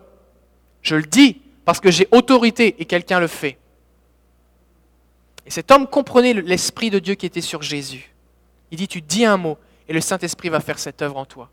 Je 0.81 0.95
le 0.95 1.03
dis 1.03 1.41
parce 1.65 1.79
que 1.79 1.91
j'ai 1.91 2.07
autorité 2.11 2.75
et 2.79 2.85
quelqu'un 2.85 3.19
le 3.19 3.27
fait. 3.27 3.57
Et 5.45 5.51
cet 5.51 5.71
homme 5.71 5.87
comprenait 5.87 6.33
l'Esprit 6.33 6.89
de 6.89 6.99
Dieu 6.99 7.15
qui 7.15 7.25
était 7.25 7.41
sur 7.41 7.61
Jésus. 7.61 8.13
Il 8.71 8.77
dit, 8.77 8.87
tu 8.87 9.01
dis 9.01 9.25
un 9.25 9.37
mot 9.37 9.57
et 9.87 9.93
le 9.93 10.01
Saint-Esprit 10.01 10.49
va 10.49 10.59
faire 10.59 10.79
cette 10.79 11.01
œuvre 11.01 11.17
en 11.17 11.25
toi. 11.25 11.49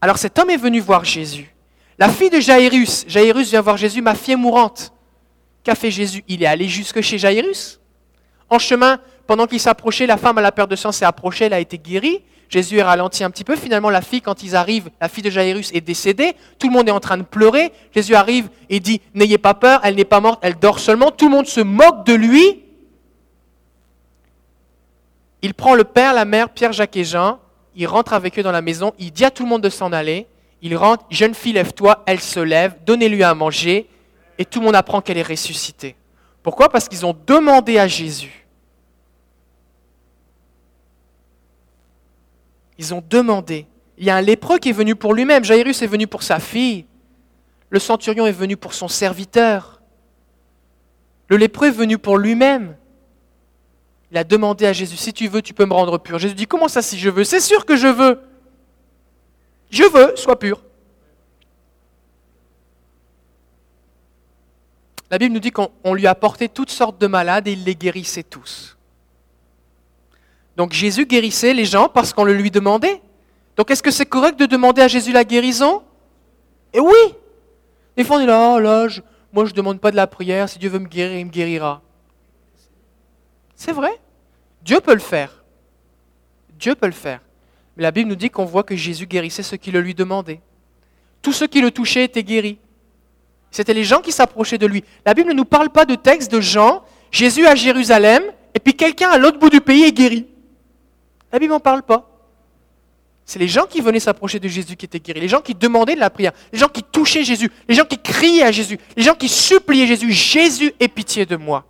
Alors 0.00 0.18
cet 0.18 0.38
homme 0.38 0.50
est 0.50 0.58
venu 0.58 0.80
voir 0.80 1.04
Jésus. 1.04 1.54
La 1.98 2.08
fille 2.08 2.30
de 2.30 2.40
Jairus, 2.40 3.04
Jairus 3.08 3.50
vient 3.50 3.60
voir 3.60 3.76
Jésus, 3.76 4.02
ma 4.02 4.14
fille 4.14 4.34
est 4.34 4.36
mourante. 4.36 4.92
Qu'a 5.62 5.74
fait 5.74 5.90
Jésus? 5.90 6.22
Il 6.28 6.42
est 6.42 6.46
allé 6.46 6.68
jusque 6.68 7.00
chez 7.00 7.16
Jairus. 7.16 7.80
En 8.50 8.58
chemin, 8.58 8.98
pendant 9.26 9.46
qu'il 9.46 9.60
s'approchait, 9.60 10.06
la 10.06 10.16
femme 10.16 10.38
à 10.38 10.42
la 10.42 10.52
perte 10.52 10.70
de 10.70 10.76
sang 10.76 10.92
s'est 10.92 11.04
approchée, 11.04 11.46
elle 11.46 11.52
a 11.52 11.60
été 11.60 11.78
guérie. 11.78 12.22
Jésus 12.48 12.78
est 12.78 12.82
ralenti 12.82 13.24
un 13.24 13.30
petit 13.30 13.44
peu. 13.44 13.56
Finalement, 13.56 13.90
la 13.90 14.02
fille, 14.02 14.20
quand 14.20 14.42
ils 14.42 14.54
arrivent, 14.54 14.90
la 15.00 15.08
fille 15.08 15.22
de 15.22 15.30
Jairus 15.30 15.70
est 15.72 15.80
décédée. 15.80 16.34
Tout 16.58 16.68
le 16.68 16.72
monde 16.72 16.88
est 16.88 16.92
en 16.92 17.00
train 17.00 17.16
de 17.16 17.22
pleurer. 17.22 17.72
Jésus 17.92 18.14
arrive 18.14 18.48
et 18.68 18.80
dit 18.80 19.00
N'ayez 19.14 19.38
pas 19.38 19.54
peur, 19.54 19.80
elle 19.82 19.96
n'est 19.96 20.04
pas 20.04 20.20
morte, 20.20 20.40
elle 20.42 20.56
dort 20.56 20.78
seulement. 20.78 21.10
Tout 21.10 21.26
le 21.26 21.32
monde 21.32 21.46
se 21.46 21.60
moque 21.60 22.06
de 22.06 22.14
lui. 22.14 22.62
Il 25.42 25.54
prend 25.54 25.74
le 25.74 25.84
père, 25.84 26.14
la 26.14 26.24
mère, 26.24 26.50
Pierre, 26.50 26.72
Jacques 26.72 26.96
et 26.96 27.04
Jean. 27.04 27.40
Il 27.74 27.86
rentre 27.86 28.12
avec 28.12 28.38
eux 28.38 28.42
dans 28.42 28.52
la 28.52 28.62
maison. 28.62 28.92
Il 28.98 29.10
dit 29.10 29.24
à 29.24 29.30
tout 29.30 29.42
le 29.42 29.48
monde 29.48 29.62
de 29.62 29.70
s'en 29.70 29.92
aller. 29.92 30.26
Il 30.62 30.76
rentre 30.76 31.04
Jeune 31.10 31.34
fille, 31.34 31.54
lève-toi. 31.54 32.02
Elle 32.06 32.20
se 32.20 32.40
lève. 32.40 32.76
Donnez-lui 32.86 33.24
à 33.24 33.34
manger 33.34 33.88
et 34.38 34.44
tout 34.44 34.60
le 34.60 34.66
monde 34.66 34.74
apprend 34.74 35.00
qu'elle 35.00 35.18
est 35.18 35.22
ressuscitée. 35.22 35.96
Pourquoi? 36.44 36.68
Parce 36.68 36.88
qu'ils 36.88 37.06
ont 37.06 37.16
demandé 37.26 37.78
à 37.78 37.88
Jésus. 37.88 38.46
Ils 42.78 42.92
ont 42.92 43.02
demandé. 43.08 43.66
Il 43.96 44.04
y 44.04 44.10
a 44.10 44.16
un 44.16 44.20
lépreux 44.20 44.58
qui 44.58 44.68
est 44.68 44.72
venu 44.72 44.94
pour 44.94 45.14
lui-même. 45.14 45.42
Jairus 45.42 45.80
est 45.80 45.86
venu 45.86 46.06
pour 46.06 46.22
sa 46.22 46.38
fille. 46.38 46.84
Le 47.70 47.78
centurion 47.78 48.26
est 48.26 48.32
venu 48.32 48.58
pour 48.58 48.74
son 48.74 48.88
serviteur. 48.88 49.80
Le 51.28 51.38
lépreux 51.38 51.68
est 51.68 51.72
venu 51.72 51.96
pour 51.96 52.18
lui-même. 52.18 52.76
Il 54.10 54.18
a 54.18 54.24
demandé 54.24 54.66
à 54.66 54.74
Jésus, 54.74 54.98
si 54.98 55.14
tu 55.14 55.26
veux, 55.28 55.40
tu 55.40 55.54
peux 55.54 55.64
me 55.64 55.72
rendre 55.72 55.96
pur. 55.96 56.18
Jésus 56.18 56.34
dit, 56.34 56.46
comment 56.46 56.68
ça 56.68 56.82
si 56.82 56.98
je 56.98 57.08
veux? 57.08 57.24
C'est 57.24 57.40
sûr 57.40 57.64
que 57.64 57.74
je 57.74 57.88
veux. 57.88 58.20
Je 59.70 59.84
veux, 59.84 60.14
sois 60.14 60.38
pur. 60.38 60.62
La 65.10 65.18
Bible 65.18 65.34
nous 65.34 65.40
dit 65.40 65.50
qu'on 65.50 65.94
lui 65.94 66.06
a 66.06 66.14
porté 66.14 66.48
toutes 66.48 66.70
sortes 66.70 67.00
de 67.00 67.06
malades 67.06 67.46
et 67.48 67.52
il 67.52 67.64
les 67.64 67.74
guérissait 67.74 68.22
tous. 68.22 68.76
Donc 70.56 70.72
Jésus 70.72 71.06
guérissait 71.06 71.52
les 71.52 71.64
gens 71.64 71.88
parce 71.88 72.12
qu'on 72.12 72.24
le 72.24 72.32
lui 72.32 72.50
demandait. 72.50 73.02
Donc 73.56 73.70
est-ce 73.70 73.82
que 73.82 73.90
c'est 73.90 74.06
correct 74.06 74.38
de 74.38 74.46
demander 74.46 74.82
à 74.82 74.88
Jésus 74.88 75.12
la 75.12 75.24
guérison? 75.24 75.82
Et 76.72 76.80
oui 76.80 77.14
Des 77.96 78.04
fois 78.04 78.16
on 78.16 78.20
est 78.20 78.26
là, 78.26 78.54
oh 78.56 78.58
là, 78.58 78.86
moi 79.32 79.44
je 79.44 79.50
ne 79.50 79.56
demande 79.56 79.80
pas 79.80 79.90
de 79.90 79.96
la 79.96 80.06
prière, 80.06 80.48
si 80.48 80.58
Dieu 80.58 80.70
veut 80.70 80.78
me 80.78 80.88
guérir, 80.88 81.18
il 81.18 81.26
me 81.26 81.30
guérira. 81.30 81.82
C'est 83.54 83.72
vrai. 83.72 84.00
Dieu 84.62 84.80
peut 84.80 84.94
le 84.94 85.00
faire. 85.00 85.44
Dieu 86.58 86.74
peut 86.74 86.86
le 86.86 86.92
faire. 86.92 87.20
Mais 87.76 87.82
la 87.82 87.90
Bible 87.90 88.08
nous 88.08 88.16
dit 88.16 88.30
qu'on 88.30 88.44
voit 88.44 88.62
que 88.62 88.76
Jésus 88.76 89.06
guérissait 89.06 89.42
ceux 89.42 89.56
qui 89.56 89.70
le 89.70 89.80
lui 89.80 89.94
demandaient. 89.94 90.40
Tous 91.22 91.32
ceux 91.32 91.46
qui 91.46 91.60
le 91.60 91.70
touchaient 91.70 92.04
étaient 92.04 92.22
guéris. 92.22 92.58
C'était 93.54 93.72
les 93.72 93.84
gens 93.84 94.00
qui 94.00 94.10
s'approchaient 94.10 94.58
de 94.58 94.66
lui. 94.66 94.82
La 95.06 95.14
Bible 95.14 95.28
ne 95.28 95.34
nous 95.34 95.44
parle 95.44 95.70
pas 95.70 95.84
de 95.84 95.94
texte 95.94 96.32
de 96.32 96.40
gens, 96.40 96.82
Jésus 97.12 97.46
à 97.46 97.54
Jérusalem, 97.54 98.24
et 98.52 98.58
puis 98.58 98.74
quelqu'un 98.74 99.10
à 99.10 99.16
l'autre 99.16 99.38
bout 99.38 99.48
du 99.48 99.60
pays 99.60 99.84
est 99.84 99.92
guéri. 99.92 100.26
La 101.32 101.38
Bible 101.38 101.52
n'en 101.52 101.60
parle 101.60 101.84
pas. 101.84 102.10
C'est 103.24 103.38
les 103.38 103.46
gens 103.46 103.66
qui 103.66 103.80
venaient 103.80 104.00
s'approcher 104.00 104.40
de 104.40 104.48
Jésus 104.48 104.74
qui 104.74 104.86
étaient 104.86 104.98
guéris, 104.98 105.20
les 105.20 105.28
gens 105.28 105.40
qui 105.40 105.54
demandaient 105.54 105.94
de 105.94 106.00
la 106.00 106.10
prière, 106.10 106.32
les 106.52 106.58
gens 106.58 106.66
qui 106.66 106.82
touchaient 106.82 107.22
Jésus, 107.22 107.48
les 107.68 107.76
gens 107.76 107.84
qui 107.84 107.96
criaient 107.96 108.42
à 108.42 108.50
Jésus, 108.50 108.76
les 108.96 109.04
gens 109.04 109.14
qui 109.14 109.28
suppliaient 109.28 109.86
Jésus, 109.86 110.10
Jésus 110.10 110.74
aie 110.80 110.88
pitié 110.88 111.24
de 111.24 111.36
moi. 111.36 111.64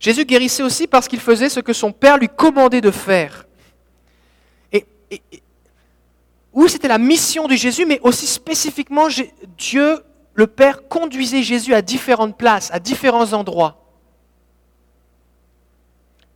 Jésus 0.00 0.24
guérissait 0.24 0.64
aussi 0.64 0.88
parce 0.88 1.06
qu'il 1.06 1.20
faisait 1.20 1.48
ce 1.48 1.60
que 1.60 1.72
son 1.72 1.92
Père 1.92 2.18
lui 2.18 2.28
commandait 2.28 2.80
de 2.80 2.90
faire. 2.90 3.46
Et, 4.72 4.84
oui, 6.52 6.68
c'était 6.68 6.88
la 6.88 6.98
mission 6.98 7.46
de 7.46 7.54
Jésus, 7.54 7.86
mais 7.86 8.00
aussi 8.02 8.26
spécifiquement, 8.26 9.06
Dieu, 9.56 10.00
le 10.34 10.46
Père, 10.46 10.88
conduisait 10.88 11.42
Jésus 11.42 11.74
à 11.74 11.82
différentes 11.82 12.36
places, 12.36 12.70
à 12.72 12.80
différents 12.80 13.32
endroits. 13.32 13.76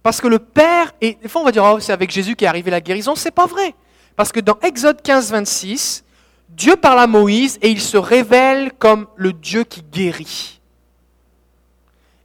Parce 0.02 0.21
que 0.21 0.28
le 0.28 0.38
Père, 0.38 0.92
et 1.00 1.18
des 1.21 1.28
fois 1.28 1.40
on 1.40 1.44
va 1.44 1.52
dire, 1.52 1.64
oh, 1.64 1.80
c'est 1.80 1.92
avec 1.92 2.11
Jésus 2.11 2.37
qu'est 2.37 2.47
arrivée 2.47 2.71
la 2.71 2.80
guérison, 2.80 3.14
c'est 3.16 3.30
pas 3.30 3.47
vrai. 3.47 3.75
Parce 4.16 4.30
que 4.30 4.38
dans 4.38 4.59
Exode 4.61 5.02
15, 5.02 5.33
26, 5.33 6.04
Dieu 6.50 6.76
parle 6.76 7.00
à 7.00 7.06
Moïse 7.06 7.59
et 7.62 7.71
il 7.71 7.80
se 7.80 7.97
révèle 7.97 8.73
comme 8.78 9.09
le 9.16 9.33
Dieu 9.33 9.64
qui 9.64 9.83
guérit 9.83 10.53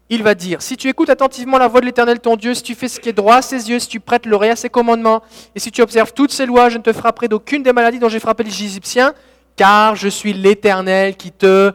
il 0.10 0.24
va 0.24 0.34
dire, 0.34 0.62
si 0.62 0.76
tu 0.76 0.90
écoutes 0.90 1.10
attentivement 1.10 1.58
la 1.58 1.68
voix 1.68 1.82
de 1.82 1.86
l'Éternel 1.86 2.20
ton 2.20 2.36
Dieu, 2.36 2.56
si 2.56 2.64
tu 2.64 2.74
fais 2.74 2.88
ce 2.88 3.00
qui 3.00 3.10
est 3.10 3.14
droit 3.14 3.36
à 3.36 3.42
ses 3.42 3.70
yeux, 3.70 3.78
si 3.80 3.88
tu 3.88 4.00
prêtes 4.00 4.26
l'oreille 4.26 4.50
à 4.50 4.56
ses 4.56 4.70
commandements, 4.70 5.22
et 5.54 5.60
si 5.60 5.72
tu 5.72 5.82
observes 5.82 6.14
toutes 6.14 6.32
ses 6.32 6.48
lois, 6.48 6.70
je 6.70 6.78
ne 6.78 6.84
te 6.84 6.92
frapperai 6.92 7.28
d'aucune 7.28 7.62
des 7.62 7.74
maladies 7.74 8.00
dont 8.00 8.10
j'ai 8.10 8.20
frappé 8.20 8.44
les 8.44 8.64
Égyptiens, 8.64 9.14
car 9.56 9.96
je 9.96 10.08
suis 10.08 10.34
l'Éternel 10.34 11.16
qui 11.16 11.32
te 11.32 11.74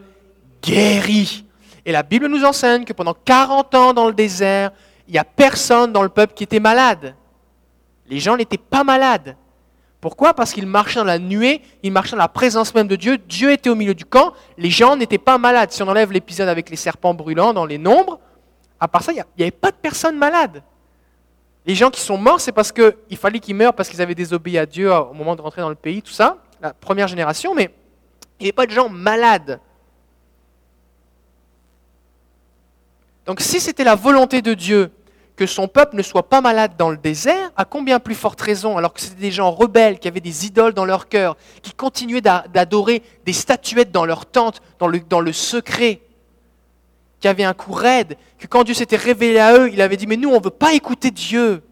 guérit. 0.63 1.45
Et 1.87 1.93
la 1.93 2.03
Bible 2.03 2.27
nous 2.27 2.45
enseigne 2.45 2.85
que 2.85 2.93
pendant 2.93 3.15
40 3.25 3.75
ans 3.75 3.93
dans 3.93 4.09
le 4.09 4.15
désert, 4.15 4.73
il 5.07 5.13
n'y 5.13 5.19
a 5.19 5.25
personne 5.25 5.93
dans 5.93 6.03
le 6.03 6.09
peuple 6.09 6.35
qui 6.35 6.43
était 6.43 6.61
malade. 6.61 7.15
Les 8.09 8.19
gens 8.19 8.37
n'étaient 8.37 8.59
pas 8.59 8.85
malades. 8.85 9.37
Pourquoi? 10.01 10.35
Parce 10.35 10.53
qu'ils 10.53 10.67
marchaient 10.67 10.99
dans 10.99 11.05
la 11.05 11.19
nuée, 11.19 11.63
ils 11.83 11.93
marchaient 11.93 12.17
dans 12.17 12.23
la 12.23 12.29
présence 12.29 12.75
même 12.75 12.89
de 12.89 12.97
Dieu. 12.97 13.17
Dieu 13.17 13.53
était 13.53 13.71
au 13.71 13.75
milieu 13.75 13.95
du 13.95 14.05
camp. 14.05 14.33
Les 14.59 14.71
gens 14.71 14.97
n'étaient 14.97 15.19
pas 15.19 15.39
malades. 15.39 15.73
Si 15.73 15.83
on 15.83 15.89
enlève 15.89 16.13
l'épisode 16.13 16.49
avec 16.49 16.69
les 16.69 16.77
serpents 16.77 17.15
brûlants 17.15 17.55
dans 17.55 17.65
les 17.65 17.79
nombres, 17.79 18.21
à 18.81 18.89
part 18.89 19.03
ça, 19.03 19.13
il 19.13 19.17
n'y 19.17 19.43
avait 19.43 19.51
pas 19.51 19.71
de 19.71 19.77
personnes 19.77 20.17
malades. 20.17 20.63
Les 21.67 21.75
gens 21.75 21.91
qui 21.91 22.01
sont 22.01 22.19
morts, 22.19 22.41
c'est 22.41 22.53
parce 22.53 22.73
qu'il 22.73 23.17
fallait 23.17 23.39
qu'ils 23.39 23.55
meurent 23.55 23.73
parce 23.73 23.89
qu'ils 23.89 24.03
avaient 24.03 24.15
désobéi 24.15 24.59
à 24.59 24.67
Dieu 24.67 24.93
au 24.93 25.15
moment 25.15 25.35
de 25.35 25.41
rentrer 25.41 25.63
dans 25.63 25.71
le 25.71 25.75
pays, 25.75 26.03
tout 26.03 26.13
ça, 26.13 26.39
la 26.61 26.75
première 26.75 27.09
génération, 27.09 27.55
mais 27.55 27.71
il 28.39 28.45
n'y 28.45 28.47
avait 28.47 28.53
pas 28.53 28.67
de 28.67 28.73
gens 28.73 28.89
malades. 28.89 29.61
Donc 33.27 33.41
si 33.41 33.61
c'était 33.61 33.85
la 33.85 33.95
volonté 33.95 34.43
de 34.43 34.53
Dieu 34.53 34.91
que 35.37 35.47
son 35.47 35.67
peuple 35.67 35.97
ne 35.97 36.03
soit 36.03 36.29
pas 36.29 36.41
malade 36.41 36.73
dans 36.79 36.91
le 36.91 36.97
désert, 36.97 37.51
à 37.57 37.65
combien 37.65 37.99
plus 37.99 38.15
forte 38.15 38.41
raison, 38.41 38.79
alors 38.79 38.93
que 38.93 39.01
c'était 39.01 39.21
des 39.21 39.33
gens 39.33 39.51
rebelles, 39.51 39.99
qui 39.99 40.07
avaient 40.07 40.21
des 40.21 40.47
idoles 40.47 40.75
dans 40.75 40.85
leur 40.85 41.09
cœur, 41.09 41.37
qui 41.63 41.73
continuaient 41.73 42.21
d'adorer 42.21 43.03
des 43.25 43.33
statuettes 43.33 43.91
dans 43.91 44.05
leur 44.05 44.27
tente, 44.27 44.63
dans 44.79 44.87
le, 44.87 45.01
dans 45.01 45.21
le 45.21 45.33
secret, 45.33 46.03
qui 47.25 47.29
avaient 47.29 47.45
un 47.45 47.55
coup 47.55 47.73
raide, 47.73 48.19
que 48.39 48.47
quand 48.47 48.65
Dieu 48.65 48.75
s'était 48.75 48.99
révélé 48.99 49.39
à 49.39 49.57
eux, 49.57 49.71
il 49.73 49.81
avait 49.81 49.97
dit, 49.97 50.07
mais 50.07 50.19
nous, 50.19 50.29
on 50.29 50.41
ne 50.41 50.45
veut 50.45 50.51
pas 50.51 50.75
écouter 50.75 51.11
Dieu. 51.11 51.63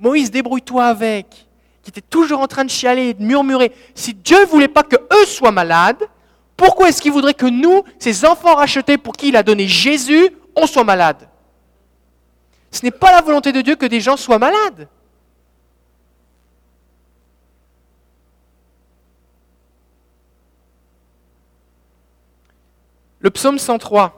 Moïse, 0.00 0.32
débrouille-toi 0.32 0.86
avec. 0.86 1.46
Qui 1.84 1.90
était 1.90 2.00
toujours 2.00 2.40
en 2.40 2.48
train 2.48 2.64
de 2.64 2.70
chialer 2.70 3.14
de 3.14 3.22
murmurer. 3.22 3.70
Si 3.94 4.12
Dieu 4.12 4.40
ne 4.40 4.46
voulait 4.46 4.66
pas 4.66 4.82
que 4.82 4.96
eux 4.96 5.24
soient 5.24 5.52
malades, 5.52 6.02
pourquoi 6.56 6.88
est-ce 6.88 7.00
qu'il 7.00 7.12
voudrait 7.12 7.34
que 7.34 7.46
nous, 7.46 7.84
ces 8.00 8.24
enfants 8.24 8.56
rachetés 8.56 8.98
pour 8.98 9.12
qui 9.12 9.28
il 9.28 9.36
a 9.36 9.44
donné 9.44 9.68
Jésus, 9.68 10.30
on 10.56 10.66
soit 10.66 10.82
malades? 10.82 11.28
Ce 12.72 12.84
n'est 12.84 12.90
pas 12.90 13.12
la 13.12 13.20
volonté 13.20 13.52
de 13.52 13.60
Dieu 13.60 13.76
que 13.76 13.86
des 13.86 14.00
gens 14.00 14.16
soient 14.16 14.40
malades. 14.40 14.88
Le 23.20 23.30
psaume 23.30 23.60
103 23.60 24.17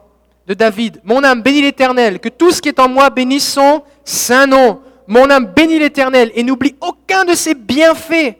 de 0.50 0.54
David. 0.54 1.00
Mon 1.04 1.22
âme 1.22 1.42
bénit 1.42 1.62
l'Éternel, 1.62 2.18
que 2.18 2.28
tout 2.28 2.50
ce 2.50 2.60
qui 2.60 2.68
est 2.68 2.80
en 2.80 2.88
moi 2.88 3.08
bénisse 3.08 3.52
son 3.52 3.84
saint 4.04 4.48
nom. 4.48 4.82
Mon 5.06 5.30
âme 5.30 5.46
bénit 5.46 5.78
l'Éternel 5.78 6.32
et 6.34 6.42
n'oublie 6.42 6.74
aucun 6.80 7.24
de 7.24 7.34
ses 7.34 7.54
bienfaits. 7.54 8.36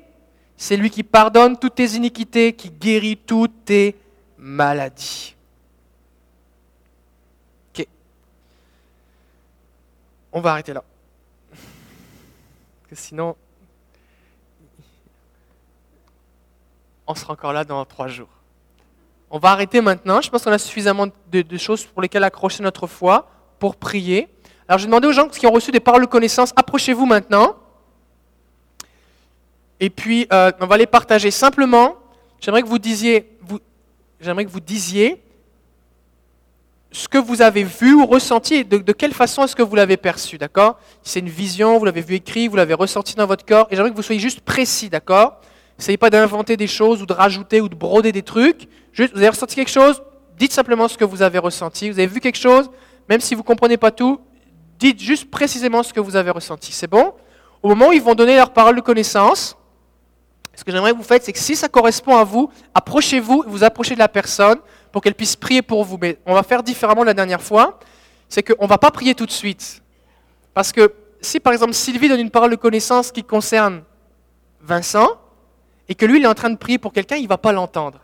C'est 0.57 0.76
lui 0.76 0.90
qui 0.90 1.05
pardonne 1.05 1.57
toutes 1.57 1.76
tes 1.76 1.87
iniquités, 1.95 2.52
qui 2.52 2.69
guérit 2.69 3.17
toutes 3.17 3.64
tes 3.64 3.95
maladies. 4.37 5.37
Ok. 7.73 7.87
On 10.33 10.40
va 10.40 10.50
arrêter 10.50 10.73
là. 10.73 10.83
sinon, 12.93 13.37
on 17.07 17.14
sera 17.14 17.35
encore 17.35 17.52
là 17.52 17.64
dans 17.64 17.85
trois 17.85 18.09
jours. 18.09 18.39
On 19.31 19.39
va 19.39 19.51
arrêter 19.51 19.81
maintenant. 19.81 20.21
Je 20.21 20.29
pense 20.29 20.43
qu'on 20.43 20.51
a 20.51 20.59
suffisamment 20.59 21.07
de, 21.31 21.57
choses 21.57 21.85
pour 21.85 22.03
lesquelles 22.03 22.25
accrocher 22.25 22.63
notre 22.63 22.87
foi 22.87 23.29
pour 23.59 23.77
prier. 23.77 24.29
Alors 24.67 24.79
je 24.79 24.85
vais 24.85 24.89
demander 24.89 25.07
aux 25.07 25.13
gens 25.13 25.29
qui 25.29 25.47
ont 25.47 25.53
reçu 25.53 25.71
des 25.71 25.81
paroles 25.81 26.03
de 26.03 26.07
connaissance, 26.07 26.53
approchez-vous 26.57 27.07
maintenant. 27.07 27.57
Et 29.79 29.89
puis, 29.89 30.27
euh, 30.33 30.51
on 30.61 30.67
va 30.67 30.77
les 30.77 30.87
partager 30.87 31.31
simplement. 31.31 31.97
J'aimerais 32.41 32.63
que 32.63 32.69
vous 32.69 32.79
disiez, 32.79 33.39
j'aimerais 34.21 34.45
que 34.45 34.51
vous 34.51 34.61
disiez 34.61 35.23
ce 36.93 37.07
que 37.07 37.19
vous 37.19 37.41
avez 37.41 37.63
vu 37.63 37.95
ou 37.95 38.07
ressenti 38.07 38.55
et 38.55 38.65
de, 38.65 38.93
quelle 38.93 39.15
façon 39.15 39.45
est-ce 39.45 39.55
que 39.55 39.63
vous 39.63 39.77
l'avez 39.77 39.97
perçu, 39.97 40.39
d'accord? 40.39 40.79
C'est 41.03 41.21
une 41.21 41.29
vision, 41.29 41.79
vous 41.79 41.85
l'avez 41.85 42.01
vu 42.01 42.17
écrit, 42.17 42.49
vous 42.49 42.57
l'avez 42.57 42.75
ressenti 42.75 43.15
dans 43.15 43.27
votre 43.27 43.45
corps, 43.45 43.69
et 43.71 43.77
j'aimerais 43.77 43.91
que 43.91 43.97
vous 43.97 44.03
soyez 44.03 44.21
juste 44.21 44.41
précis, 44.41 44.91
d'accord? 44.91 45.41
N'essayez 45.81 45.97
pas 45.97 46.11
d'inventer 46.11 46.59
des 46.59 46.67
choses 46.67 47.01
ou 47.01 47.07
de 47.07 47.15
rajouter 47.15 47.63
ou 47.63 47.69
de 47.71 47.75
broder 47.75 48.13
des 48.13 48.21
trucs. 48.21 48.69
Juste, 48.93 49.15
vous 49.15 49.19
avez 49.21 49.31
ressenti 49.31 49.55
quelque 49.55 49.71
chose, 49.71 50.03
dites 50.37 50.53
simplement 50.53 50.89
ce 50.89 50.99
que 50.99 51.07
vous 51.07 51.23
avez 51.23 51.39
ressenti. 51.39 51.89
Vous 51.89 51.99
avez 51.99 52.07
vu 52.07 52.21
quelque 52.21 52.37
chose, 52.37 52.71
même 53.09 53.21
si 53.23 53.35
vous 53.35 53.41
ne 53.41 53.47
comprenez 53.47 53.79
pas 53.79 53.91
tout, 53.91 54.21
dites 54.79 55.01
juste 55.01 55.31
précisément 55.31 55.83
ce 55.83 55.95
que 55.95 56.01
vous 56.01 56.16
avez 56.16 56.29
ressenti. 56.33 56.71
C'est 56.73 56.87
bon? 56.87 57.14
Au 57.62 57.71
moment 57.71 57.88
où 57.88 57.93
ils 57.95 58.03
vont 58.03 58.14
donner 58.14 58.37
leur 58.37 58.53
parole 58.53 58.77
de 58.77 58.83
connaissance, 58.83 59.57
ce 60.55 60.64
que 60.64 60.71
j'aimerais 60.71 60.93
que 60.93 60.99
vous 60.99 61.03
faites, 61.03 61.25
c'est 61.25 61.33
que 61.33 61.38
si 61.38 61.57
ça 61.57 61.71
correspond 61.71 62.14
à 62.14 62.25
vous, 62.25 62.51
approchez-vous, 62.75 63.45
vous 63.47 63.64
approchez 63.64 63.95
de 63.95 64.01
la 64.01 64.09
personne 64.09 64.59
pour 64.93 65.01
qu'elle 65.01 65.14
puisse 65.14 65.35
prier 65.35 65.62
pour 65.62 65.83
vous. 65.85 65.97
Mais 65.99 66.19
on 66.27 66.35
va 66.35 66.43
faire 66.43 66.62
différemment 66.62 67.01
de 67.01 67.07
la 67.07 67.14
dernière 67.14 67.40
fois. 67.40 67.79
C'est 68.29 68.43
qu'on 68.43 68.64
ne 68.64 68.69
va 68.69 68.77
pas 68.77 68.90
prier 68.90 69.14
tout 69.14 69.25
de 69.25 69.31
suite. 69.31 69.83
Parce 70.53 70.73
que 70.73 70.93
si 71.23 71.40
par 71.40 71.55
exemple 71.55 71.73
Sylvie 71.73 72.11
donne 72.11 72.21
une 72.21 72.31
parole 72.31 72.51
de 72.51 72.57
connaissance 72.57 73.11
qui 73.11 73.25
concerne 73.25 73.83
Vincent, 74.61 75.09
et 75.90 75.96
que 75.96 76.07
lui, 76.07 76.18
il 76.18 76.24
est 76.24 76.29
en 76.29 76.35
train 76.35 76.50
de 76.50 76.57
prier 76.57 76.79
pour 76.79 76.92
quelqu'un, 76.92 77.16
il 77.16 77.24
ne 77.24 77.29
va 77.29 77.37
pas 77.37 77.50
l'entendre. 77.50 77.98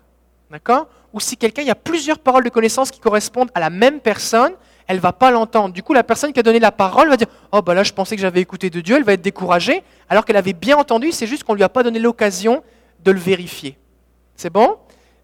D'accord? 0.51 0.89
Ou 1.13 1.21
si 1.21 1.37
quelqu'un, 1.37 1.63
il 1.63 1.69
y 1.69 1.71
a 1.71 1.77
plusieurs 1.77 2.19
paroles 2.19 2.43
de 2.43 2.51
connaissance 2.51 2.91
qui 2.91 2.99
correspondent 2.99 3.51
à 3.55 3.61
la 3.61 3.71
même 3.71 4.01
personne, 4.01 4.53
elle 4.89 4.97
ne 4.97 5.01
va 5.01 5.13
pas 5.13 5.31
l'entendre. 5.31 5.73
Du 5.73 5.85
coup, 5.85 5.95
la 5.95 6.03
personne 6.03 6.33
qui 6.33 6.41
a 6.41 6.43
donné 6.43 6.59
la 6.59 6.73
parole 6.73 7.09
va 7.09 7.17
dire 7.17 7.29
Oh, 7.53 7.63
bah 7.63 7.75
là, 7.75 7.85
je 7.85 7.93
pensais 7.93 8.17
que 8.17 8.23
j'avais 8.23 8.41
écouté 8.41 8.71
de 8.71 8.81
Dieu, 8.81 8.97
elle 8.97 9.05
va 9.05 9.13
être 9.13 9.23
découragée, 9.23 9.85
alors 10.09 10.25
qu'elle 10.25 10.37
avait 10.37 10.53
bien 10.53 10.77
entendu, 10.77 11.13
c'est 11.13 11.29
juste 11.29 11.45
qu'on 11.45 11.53
ne 11.53 11.59
lui 11.59 11.65
a 11.65 11.69
pas 11.69 11.85
donné 11.85 12.01
l'occasion 12.01 12.65
de 13.05 13.13
le 13.13 13.21
vérifier. 13.21 13.79
C'est 14.35 14.51
bon? 14.51 14.77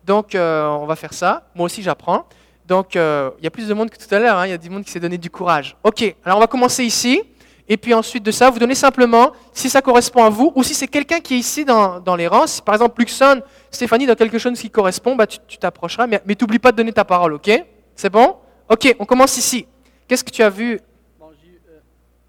Donc, 0.04 0.36
euh, 0.36 0.66
on 0.68 0.86
va 0.86 0.94
faire 0.94 1.14
ça. 1.14 1.48
Moi 1.56 1.66
aussi, 1.66 1.82
j'apprends. 1.82 2.26
Donc, 2.66 2.94
euh, 2.94 3.30
il 3.38 3.44
y 3.44 3.46
a 3.48 3.50
plus 3.50 3.66
de 3.66 3.74
monde 3.74 3.90
que 3.90 3.98
tout 3.98 4.14
à 4.14 4.20
l'heure, 4.20 4.38
hein. 4.38 4.46
il 4.46 4.50
y 4.50 4.54
a 4.54 4.58
du 4.58 4.70
monde 4.70 4.84
qui 4.84 4.92
s'est 4.92 5.00
donné 5.00 5.18
du 5.18 5.30
courage. 5.30 5.76
Ok, 5.82 6.14
alors 6.24 6.38
on 6.38 6.40
va 6.40 6.46
commencer 6.46 6.84
ici. 6.84 7.22
Et 7.68 7.76
puis 7.76 7.94
ensuite 7.94 8.22
de 8.24 8.30
ça, 8.30 8.50
vous 8.50 8.58
donnez 8.58 8.74
simplement 8.74 9.32
si 9.52 9.70
ça 9.70 9.80
correspond 9.80 10.24
à 10.24 10.30
vous 10.30 10.52
ou 10.54 10.62
si 10.62 10.74
c'est 10.74 10.88
quelqu'un 10.88 11.20
qui 11.20 11.34
est 11.34 11.38
ici 11.38 11.64
dans, 11.64 12.16
les 12.16 12.26
rangs. 12.26 12.46
Si 12.46 12.60
par 12.60 12.74
exemple 12.74 13.00
Luxon, 13.00 13.42
Stéphanie, 13.70 14.06
dans 14.06 14.14
quelque 14.14 14.38
chose 14.38 14.58
qui 14.60 14.70
correspond, 14.70 15.14
bah, 15.14 15.26
tu 15.26 15.58
t'approcheras. 15.58 16.06
Mais, 16.06 16.20
mais 16.26 16.36
n'oublies 16.38 16.58
pas 16.58 16.72
de 16.72 16.76
donner 16.76 16.92
ta 16.92 17.04
parole, 17.04 17.34
ok? 17.34 17.50
C'est 17.94 18.10
bon? 18.10 18.36
Ok, 18.68 18.94
on 18.98 19.04
commence 19.04 19.36
ici. 19.36 19.66
Qu'est-ce 20.08 20.24
que 20.24 20.30
tu 20.30 20.42
as 20.42 20.50
vu? 20.50 20.74
Euh, 20.74 20.78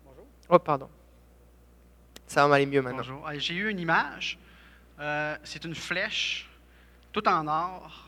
Bonjour. 0.05 0.25
Oh, 0.49 0.59
pardon. 0.59 0.87
Ça 2.27 2.43
va 2.43 2.47
m'aller 2.47 2.65
mieux 2.65 2.81
maintenant. 2.81 2.97
Bonjour. 2.99 3.29
J'ai 3.37 3.55
eu 3.55 3.69
une 3.69 3.79
image. 3.79 4.37
Euh, 4.99 5.35
c'est 5.43 5.65
une 5.65 5.75
flèche, 5.75 6.49
tout 7.11 7.27
en 7.27 7.47
or, 7.47 8.07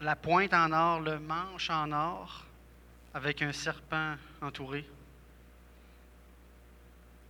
la 0.00 0.16
pointe 0.16 0.54
en 0.54 0.72
or, 0.72 1.00
le 1.00 1.18
manche 1.18 1.70
en 1.70 1.92
or, 1.92 2.44
avec 3.12 3.42
un 3.42 3.52
serpent 3.52 4.14
entouré. 4.40 4.86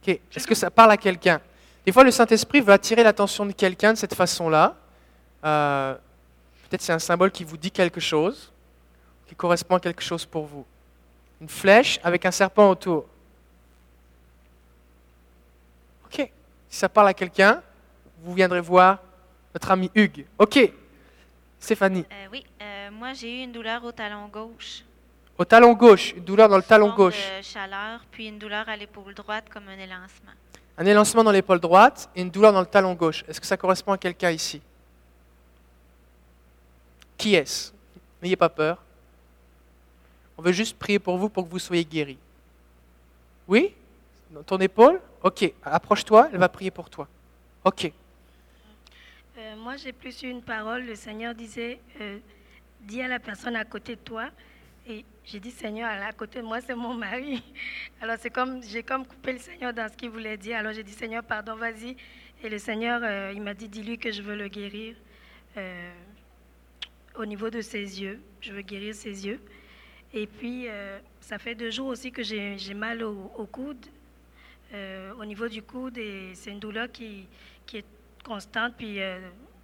Est-ce 0.06 0.46
que 0.46 0.54
ça 0.54 0.70
parle 0.70 0.92
à 0.92 0.96
quelqu'un? 0.96 1.40
Des 1.84 1.92
fois, 1.92 2.04
le 2.04 2.10
Saint-Esprit 2.10 2.60
veut 2.60 2.72
attirer 2.72 3.02
l'attention 3.02 3.46
de 3.46 3.52
quelqu'un 3.52 3.92
de 3.92 3.98
cette 3.98 4.14
façon-là. 4.14 4.76
Euh, 5.44 5.94
peut-être 6.68 6.82
c'est 6.82 6.92
un 6.92 6.98
symbole 6.98 7.30
qui 7.30 7.44
vous 7.44 7.56
dit 7.56 7.70
quelque 7.70 8.00
chose, 8.00 8.52
qui 9.26 9.34
correspond 9.34 9.76
à 9.76 9.80
quelque 9.80 10.02
chose 10.02 10.26
pour 10.26 10.46
vous. 10.46 10.64
Une 11.40 11.48
flèche 11.48 11.98
avec 12.02 12.24
un 12.26 12.30
serpent 12.30 12.70
autour. 12.70 13.06
Ok. 16.06 16.30
Si 16.68 16.78
ça 16.78 16.88
parle 16.88 17.08
à 17.08 17.14
quelqu'un, 17.14 17.62
vous 18.22 18.34
viendrez 18.34 18.60
voir 18.60 18.98
notre 19.54 19.70
ami 19.70 19.90
Hugues. 19.94 20.26
Ok. 20.38 20.72
Stéphanie. 21.58 22.04
Euh, 22.10 22.26
oui, 22.32 22.44
euh, 22.62 22.90
moi 22.90 23.12
j'ai 23.12 23.40
eu 23.40 23.44
une 23.44 23.52
douleur 23.52 23.84
au 23.84 23.92
talon 23.92 24.28
gauche. 24.28 24.82
Au 25.40 25.46
talon 25.46 25.72
gauche, 25.72 26.12
une 26.12 26.22
douleur 26.22 26.50
dans 26.50 26.58
le 26.58 26.62
talon 26.62 26.94
gauche. 26.94 27.16
De 27.38 27.42
chaleur, 27.42 28.04
puis 28.10 28.28
une 28.28 28.38
douleur 28.38 28.68
à 28.68 28.76
l'épaule 28.76 29.14
droite 29.14 29.46
comme 29.50 29.66
un 29.68 29.78
élancement. 29.78 30.32
Un 30.76 30.84
élancement 30.84 31.24
dans 31.24 31.32
l'épaule 31.32 31.58
droite 31.58 32.10
et 32.14 32.20
une 32.20 32.28
douleur 32.28 32.52
dans 32.52 32.60
le 32.60 32.66
talon 32.66 32.92
gauche. 32.92 33.24
Est-ce 33.26 33.40
que 33.40 33.46
ça 33.46 33.56
correspond 33.56 33.92
à 33.92 33.96
quelqu'un 33.96 34.32
ici? 34.32 34.60
Qui 37.16 37.36
est-ce? 37.36 37.72
N'ayez 38.20 38.36
pas 38.36 38.50
peur. 38.50 38.84
On 40.36 40.42
veut 40.42 40.52
juste 40.52 40.78
prier 40.78 40.98
pour 40.98 41.16
vous 41.16 41.30
pour 41.30 41.46
que 41.46 41.50
vous 41.50 41.58
soyez 41.58 41.86
guéris. 41.86 42.18
Oui? 43.48 43.74
Dans 44.32 44.42
ton 44.42 44.58
épaule? 44.58 45.00
Ok. 45.22 45.50
Approche-toi, 45.64 46.28
elle 46.34 46.38
va 46.38 46.50
prier 46.50 46.70
pour 46.70 46.90
toi. 46.90 47.08
Ok. 47.64 47.90
Euh, 49.38 49.56
moi, 49.56 49.78
j'ai 49.78 49.92
plus 49.92 50.22
eu 50.22 50.28
une 50.28 50.42
parole. 50.42 50.84
Le 50.84 50.96
Seigneur 50.96 51.34
disait, 51.34 51.80
euh, 51.98 52.18
dis 52.82 53.00
à 53.00 53.08
la 53.08 53.18
personne 53.18 53.56
à 53.56 53.64
côté 53.64 53.96
de 53.96 54.00
toi, 54.00 54.28
et 54.86 55.04
j'ai 55.24 55.40
dit, 55.40 55.50
Seigneur, 55.50 55.90
à 55.90 56.12
côté 56.12 56.40
de 56.40 56.46
moi, 56.46 56.60
c'est 56.60 56.74
mon 56.74 56.94
mari. 56.94 57.42
Alors, 58.00 58.16
c'est 58.18 58.30
comme, 58.30 58.62
j'ai 58.62 58.82
comme 58.82 59.06
coupé 59.06 59.32
le 59.32 59.38
Seigneur 59.38 59.72
dans 59.72 59.88
ce 59.88 59.96
qu'il 59.96 60.10
voulait 60.10 60.36
dire. 60.36 60.56
Alors, 60.56 60.72
j'ai 60.72 60.82
dit, 60.82 60.92
Seigneur, 60.92 61.22
pardon, 61.22 61.54
vas-y. 61.54 61.96
Et 62.42 62.48
le 62.48 62.58
Seigneur, 62.58 63.00
euh, 63.04 63.32
il 63.34 63.42
m'a 63.42 63.54
dit, 63.54 63.68
dis-lui 63.68 63.98
que 63.98 64.10
je 64.10 64.22
veux 64.22 64.34
le 64.34 64.48
guérir 64.48 64.96
euh, 65.56 65.92
au 67.14 67.26
niveau 67.26 67.50
de 67.50 67.60
ses 67.60 68.00
yeux. 68.00 68.20
Je 68.40 68.52
veux 68.52 68.62
guérir 68.62 68.94
ses 68.94 69.26
yeux. 69.26 69.40
Et 70.14 70.26
puis, 70.26 70.66
euh, 70.66 70.98
ça 71.20 71.38
fait 71.38 71.54
deux 71.54 71.70
jours 71.70 71.88
aussi 71.88 72.10
que 72.10 72.22
j'ai, 72.22 72.56
mal 72.74 73.02
au, 73.02 73.46
coude, 73.52 73.86
au 74.72 75.24
niveau 75.24 75.48
du 75.48 75.62
coude. 75.62 75.98
Et 75.98 76.30
c'est 76.34 76.50
une 76.50 76.58
douleur 76.58 76.90
qui, 76.90 77.28
qui 77.66 77.78
est 77.78 77.86
constante, 78.24 78.74
puis 78.76 78.98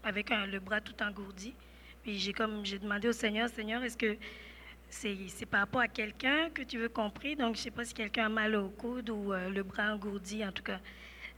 avec 0.05 0.31
le 0.31 0.59
bras 0.61 0.81
tout 0.81 0.95
engourdi. 1.03 1.55
Puis 2.03 2.19
j'ai 2.19 2.33
comme 2.33 2.65
j'ai 2.65 2.79
demandé 2.79 3.09
au 3.09 3.13
Seigneur, 3.13 3.49
Seigneur, 3.49 3.83
est-ce 3.83 3.97
que 3.97 4.17
c'est 4.89 5.47
par 5.51 5.61
rapport 5.61 5.81
à 5.81 5.89
quelqu'un 5.89 6.49
que 6.55 6.63
tu 6.63 6.79
veux 6.79 6.89
compris. 6.89 7.37
Donc, 7.37 7.55
je 7.55 7.61
ne 7.61 7.65
sais 7.65 7.71
pas 7.71 7.85
si 7.85 7.95
quelqu'un 7.95 8.27
a 8.27 8.29
mal 8.29 8.55
au 8.57 8.69
coude 8.69 9.11
ou 9.11 9.33
euh, 9.33 9.49
le 9.51 9.63
bras 9.63 9.93
engourdi. 9.95 10.45
En 10.45 10.53
tout 10.53 10.63
cas, 10.63 10.79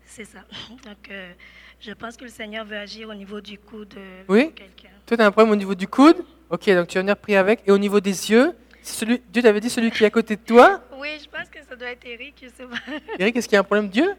C'est 0.05 0.25
ça. 0.25 0.41
Donc, 0.85 1.11
euh, 1.11 1.33
je 1.81 1.93
pense 1.93 2.17
que 2.17 2.25
le 2.25 2.31
Seigneur 2.31 2.65
veut 2.65 2.77
agir 2.79 3.09
au 3.09 3.15
niveau 3.15 3.41
du 3.41 3.59
coude 3.59 3.89
de 3.91 4.01
Oui. 4.29 4.53
quelqu'un. 4.55 4.89
Toi, 5.07 5.17
tu 5.17 5.23
as 5.23 5.27
un 5.27 5.31
problème 5.31 5.53
au 5.53 5.57
niveau 5.57 5.75
du 5.75 5.87
coude? 5.89 6.25
Ok, 6.51 6.65
donc 6.71 6.89
tu 6.89 6.95
vas 6.95 7.03
venir 7.03 7.17
prier 7.17 7.37
avec. 7.37 7.61
Et 7.67 7.71
au 7.71 7.77
niveau 7.79 8.01
des 8.01 8.31
yeux, 8.31 8.55
celui, 8.83 9.21
Dieu 9.29 9.43
t'avait 9.43 9.61
dit 9.61 9.69
celui 9.69 9.91
qui 9.91 10.03
est 10.03 10.07
à 10.07 10.11
côté 10.11 10.37
de 10.37 10.41
toi? 10.41 10.83
Oui, 10.99 11.19
je 11.23 11.29
pense 11.29 11.49
que 11.51 11.63
ça 11.63 11.77
doit 11.77 11.89
être 11.89 12.07
Eric, 12.07 12.37
je 12.43 12.49
sais 12.49 12.65
pas. 12.67 12.77
Eric, 13.19 13.37
est-ce 13.37 13.47
qu'il 13.47 13.55
y 13.55 13.59
a 13.59 13.61
un 13.61 13.65
problème 13.65 13.91
Dieu? 13.91 14.15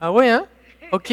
Ah 0.00 0.10
ouais, 0.10 0.30
hein? 0.30 0.46
Ok. 0.92 1.12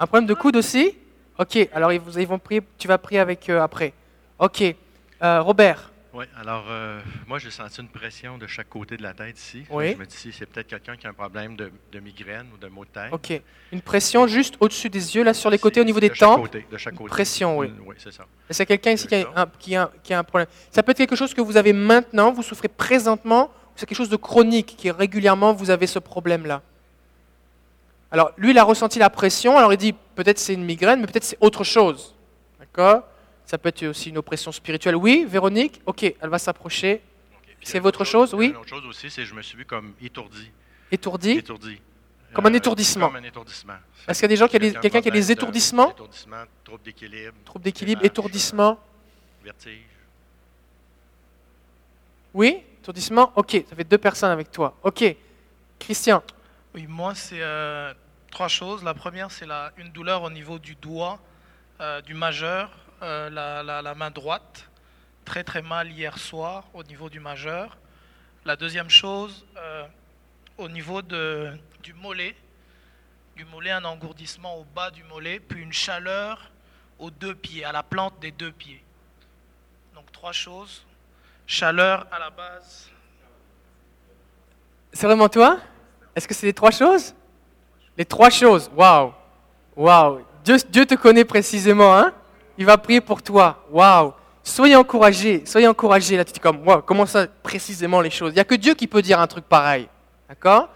Un 0.00 0.06
problème 0.06 0.26
de 0.26 0.34
coude 0.34 0.56
aussi? 0.56 0.96
Ok, 1.38 1.68
alors 1.72 1.92
ils 1.92 2.00
vont 2.26 2.38
prier, 2.40 2.60
tu 2.76 2.88
vas 2.88 2.98
prier 2.98 3.20
avec 3.20 3.48
eux 3.48 3.60
après. 3.60 3.92
Ok. 4.40 4.64
Euh, 5.22 5.40
Robert, 5.42 5.90
Oui, 6.14 6.24
alors 6.40 6.64
euh, 6.70 7.00
moi 7.26 7.38
j'ai 7.38 7.50
senti 7.50 7.80
une 7.80 7.88
pression 7.88 8.38
de 8.38 8.46
chaque 8.46 8.68
côté 8.68 8.96
de 8.96 9.02
la 9.02 9.12
tête 9.14 9.38
ici. 9.38 9.64
Oui. 9.70 9.92
Je 9.92 9.96
me 9.98 10.06
dis 10.06 10.32
c'est 10.32 10.46
peut-être 10.46 10.68
quelqu'un 10.68 10.96
qui 10.96 11.06
a 11.06 11.10
un 11.10 11.12
problème 11.12 11.56
de, 11.56 11.72
de 11.92 12.00
migraine 12.00 12.46
ou 12.54 12.56
de 12.56 12.68
maux 12.68 12.84
de 12.84 12.90
tête. 12.90 13.12
ok. 13.12 13.42
Une 13.72 13.80
pression 13.82 14.26
juste 14.28 14.54
au-dessus 14.60 14.88
des 14.88 15.16
yeux, 15.16 15.24
là 15.24 15.34
sur 15.34 15.50
les 15.50 15.58
côtés, 15.58 15.74
C'est- 15.76 15.80
au 15.80 15.84
niveau 15.84 15.98
de 16.00 16.06
des 16.08 16.14
chaque 16.14 16.28
tempes? 16.28 16.40
côté, 16.42 16.66
de 16.70 16.76
chaque 16.78 16.94
côté. 16.94 17.10
pression, 17.10 17.58
oui. 17.58 17.68
Mm, 17.68 17.82
Oui, 17.86 17.96
c'est 17.98 18.12
ça. 18.12 18.24
A 18.48 18.64
quelqu'un 18.64 18.92
ici 18.92 19.06
qui 19.08 19.14
a, 19.16 19.28
un, 19.34 19.46
qui, 19.58 19.74
a, 19.76 19.90
qui 20.02 20.14
a 20.14 20.18
un 20.20 20.24
problème 20.24 20.48
Ça 20.70 20.82
peut 20.82 20.92
être 20.92 20.98
quelque 20.98 21.16
chose 21.16 21.34
que 21.34 21.40
vous 21.40 21.56
avez 21.56 21.72
maintenant, 21.72 22.32
vous 22.32 22.42
souffrez 22.44 22.68
présentement, 22.68 23.46
ou 23.46 23.72
c'est 23.76 23.86
quelque 23.86 23.98
chose 23.98 24.08
de 24.08 24.16
chronique 24.16 24.76
qui 24.78 24.90
régulièrement 24.92 25.52
vous 25.52 25.70
avez 25.70 25.86
ce 25.88 25.98
problème-là? 25.98 26.62
Alors 28.10 28.30
lui, 28.38 28.50
il 28.52 28.58
a 28.58 28.64
ressenti 28.64 28.98
la 29.00 29.10
pression, 29.10 29.58
alors 29.58 29.72
il 29.72 29.76
dit 29.76 29.92
peut-être 30.14 30.38
c'est 30.38 30.54
une 30.54 30.64
migraine, 30.64 31.00
mais 31.00 31.06
peut-être 31.06 31.24
c'est 31.24 31.36
autre 31.40 31.64
chose. 31.64 32.14
D'accord? 32.60 33.02
Ça 33.48 33.56
peut 33.56 33.70
être 33.70 33.82
aussi 33.86 34.10
une 34.10 34.18
oppression 34.18 34.52
spirituelle. 34.52 34.94
Oui, 34.94 35.24
Véronique 35.26 35.80
Ok, 35.86 36.02
elle 36.02 36.28
va 36.28 36.38
s'approcher. 36.38 37.00
C'est 37.62 37.78
votre 37.78 38.04
chose, 38.04 38.34
a 38.34 38.36
oui? 38.36 38.48
Une 38.48 38.56
autre 38.56 38.68
chose 38.68 38.84
aussi, 38.84 39.08
c'est 39.10 39.22
que 39.22 39.26
je 39.26 39.32
me 39.32 39.40
suis 39.40 39.56
vu 39.56 39.64
comme 39.64 39.94
étourdi. 40.02 40.50
Étourdie 40.92 41.30
Étourdi. 41.38 41.80
Comme 42.34 42.44
un 42.44 42.52
Euh, 42.52 42.56
étourdissement. 42.58 43.06
Comme 43.06 43.16
un 43.16 43.22
étourdissement. 43.22 43.72
Est-ce 44.06 44.18
qu'il 44.20 44.24
y 44.24 44.26
a 44.26 44.28
des 44.28 44.36
gens 44.36 44.48
qui 44.48 44.58
Quelqu'un 44.58 44.80
quelqu'un 44.80 45.00
qui 45.00 45.08
a 45.08 45.12
des 45.12 45.32
étourdissements? 45.32 45.92
Étourdissement, 45.92 46.44
trouble 46.62 46.82
d'équilibre. 46.82 47.32
Trouble 47.46 47.64
d'équilibre, 47.64 48.02
démarche, 48.02 48.12
étourdissement. 48.12 48.78
Vertige. 49.42 49.80
Oui 52.34 52.62
Étourdissement 52.82 53.32
Ok, 53.34 53.64
ça 53.68 53.74
fait 53.74 53.84
deux 53.84 53.96
personnes 53.98 54.30
avec 54.30 54.52
toi. 54.52 54.76
Ok. 54.82 55.16
Christian 55.78 56.22
Oui, 56.74 56.86
moi, 56.86 57.14
c'est 57.14 57.40
euh, 57.40 57.94
trois 58.30 58.48
choses. 58.48 58.84
La 58.84 58.92
première, 58.92 59.30
c'est 59.30 59.46
la- 59.46 59.72
une 59.78 59.88
douleur 59.90 60.22
au 60.22 60.30
niveau 60.30 60.58
du 60.58 60.74
doigt, 60.74 61.18
euh, 61.80 62.02
du 62.02 62.12
majeur, 62.14 62.70
euh, 63.02 63.30
la, 63.30 63.82
la- 63.82 63.94
main 63.94 64.10
droite. 64.10 64.68
Très, 65.24 65.44
très 65.44 65.62
mal 65.62 65.90
hier 65.92 66.16
soir 66.18 66.64
au 66.74 66.82
niveau 66.82 67.10
du 67.10 67.20
majeur. 67.20 67.76
La 68.44 68.56
deuxième 68.56 68.88
chose, 68.88 69.44
euh, 69.56 69.84
au 70.56 70.68
niveau 70.68 71.02
de, 71.02 71.52
du 71.82 71.92
mollet. 71.94 72.34
Du 73.36 73.44
mollet, 73.44 73.70
un 73.70 73.84
engourdissement 73.84 74.56
au 74.56 74.64
bas 74.64 74.90
du 74.90 75.04
mollet, 75.04 75.38
puis 75.38 75.62
une 75.62 75.72
chaleur 75.72 76.50
aux 76.98 77.10
deux 77.10 77.34
pieds, 77.34 77.64
à 77.64 77.72
la 77.72 77.82
plante 77.82 78.18
des 78.20 78.32
deux 78.32 78.50
pieds. 78.52 78.82
Donc, 79.94 80.10
trois 80.10 80.32
choses. 80.32 80.84
Chaleur 81.46 82.06
à 82.10 82.18
la 82.18 82.30
base, 82.30 82.90
C'est 84.92 85.06
vraiment 85.06 85.28
toi? 85.28 85.60
Est-ce 86.16 86.26
que 86.26 86.34
c'est 86.34 86.46
les 86.46 86.54
trois 86.54 86.70
choses? 86.70 87.14
Les 87.96 88.04
trois 88.04 88.30
choses. 88.30 88.70
Waouh. 88.74 89.12
Waouh. 89.76 90.24
Dieu, 90.44 90.56
Dieu 90.68 90.86
te 90.86 90.94
connaît 90.94 91.24
précisément, 91.24 91.96
hein? 91.96 92.12
Il 92.58 92.66
va 92.66 92.76
prier 92.76 93.00
pour 93.00 93.22
toi. 93.22 93.64
Waouh. 93.70 94.12
Soyez 94.42 94.76
encouragés. 94.76 95.44
Soyez 95.46 95.68
encouragés. 95.68 96.16
Là, 96.16 96.24
tu 96.24 96.32
dis 96.32 96.40
comme, 96.40 96.62
comment 96.84 97.06
ça 97.06 97.26
précisément 97.42 98.00
les 98.00 98.10
choses? 98.10 98.32
Il 98.32 98.34
n'y 98.34 98.40
a 98.40 98.44
que 98.44 98.56
Dieu 98.56 98.74
qui 98.74 98.86
peut 98.86 99.00
dire 99.00 99.20
un 99.20 99.26
truc 99.26 99.44
pareil. 99.44 99.88
D'accord? 100.28 100.68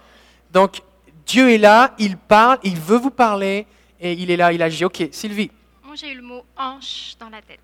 Donc, 0.51 0.81
Dieu 1.27 1.51
est 1.51 1.59
là, 1.59 1.95
il 1.99 2.17
parle, 2.17 2.59
il 2.63 2.79
veut 2.79 2.99
vous 2.99 3.11
parler, 3.11 3.67
et 4.01 4.13
il 4.13 4.31
est 4.31 4.37
là, 4.37 4.53
il 4.53 4.63
agit. 4.63 4.85
Ok, 4.85 5.09
Sylvie, 5.13 5.51
Moi, 5.83 5.95
j'ai 5.95 6.13
eu 6.13 6.17
le 6.17 6.23
mot 6.23 6.45
hanche 6.57 7.15
dans 7.19 7.29
la 7.29 7.41
tête. 7.41 7.61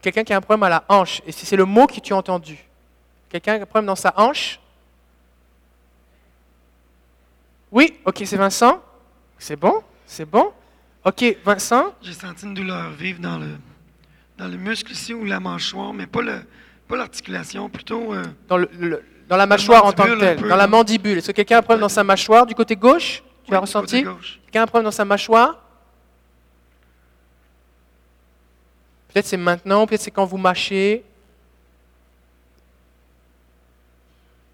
quelqu'un 0.00 0.24
qui 0.24 0.32
a 0.32 0.36
un 0.36 0.40
problème 0.40 0.62
à 0.64 0.68
la 0.68 0.84
hanche, 0.88 1.22
et 1.26 1.32
si 1.32 1.46
c'est 1.46 1.56
le 1.56 1.64
mot 1.64 1.86
que 1.86 2.00
tu 2.00 2.12
as 2.12 2.16
entendu. 2.16 2.58
Quelqu'un 3.28 3.54
qui 3.54 3.60
a 3.60 3.62
un 3.62 3.66
problème 3.66 3.86
dans 3.86 3.96
sa 3.96 4.12
hanche? 4.16 4.60
Oui, 7.72 7.98
ok, 8.04 8.22
c'est 8.24 8.36
Vincent. 8.36 8.80
C'est 9.38 9.56
bon, 9.56 9.82
c'est 10.06 10.24
bon. 10.24 10.52
Ok, 11.04 11.24
Vincent, 11.44 11.94
J'ai 12.02 12.12
senti 12.12 12.44
une 12.44 12.54
douleur 12.54 12.90
vive 12.90 13.20
dans 13.20 13.38
le, 13.38 13.48
dans 14.36 14.48
le 14.48 14.56
muscle 14.56 14.92
ici 14.92 15.14
ou 15.14 15.24
la 15.24 15.40
mâchoire, 15.40 15.92
mais 15.94 16.06
pas 16.06 16.22
le 16.22 16.42
pas 16.88 16.96
l'articulation, 16.96 17.68
plutôt 17.70 18.12
euh, 18.12 18.24
dans, 18.48 18.56
le- 18.58 18.68
le- 18.78 19.02
dans 19.28 19.36
la 19.36 19.46
mâchoire 19.46 19.84
en 19.84 19.92
tant 19.92 20.04
que 20.04 20.18
telle, 20.18 20.40
dans 20.48 20.56
la 20.56 20.66
mandibule. 20.66 21.18
Est-ce 21.18 21.28
que 21.28 21.32
quelqu'un 21.36 21.56
a 21.56 21.58
un 21.60 21.62
problème 21.62 21.82
dans 21.82 21.88
sa 21.88 22.02
mâchoire 22.02 22.44
du 22.46 22.54
côté 22.54 22.74
gauche? 22.74 23.22
Tu 23.44 23.52
ouais, 23.52 23.56
as 23.56 23.60
ressenti? 23.60 24.02
Quelqu'un 24.02 24.60
a 24.60 24.62
un 24.64 24.66
problème 24.66 24.84
dans 24.86 24.90
sa 24.90 25.04
mâchoire? 25.04 25.62
Peut-être 29.08 29.26
c'est 29.26 29.36
maintenant, 29.36 29.86
peut-être 29.86 30.00
c'est 30.00 30.10
quand 30.10 30.24
vous 30.24 30.36
mâchez. 30.36 31.04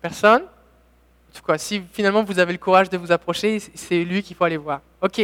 Personne? 0.02 0.42
En 0.42 1.38
tout 1.38 1.42
cas, 1.42 1.56
si 1.58 1.82
finalement 1.92 2.22
vous 2.22 2.38
avez 2.38 2.52
le 2.52 2.58
courage 2.58 2.88
de 2.90 2.98
vous 2.98 3.10
approcher, 3.10 3.58
c'est 3.74 4.04
lui 4.04 4.22
qu'il 4.22 4.36
faut 4.36 4.44
aller 4.44 4.56
voir. 4.58 4.80
Ok, 5.00 5.20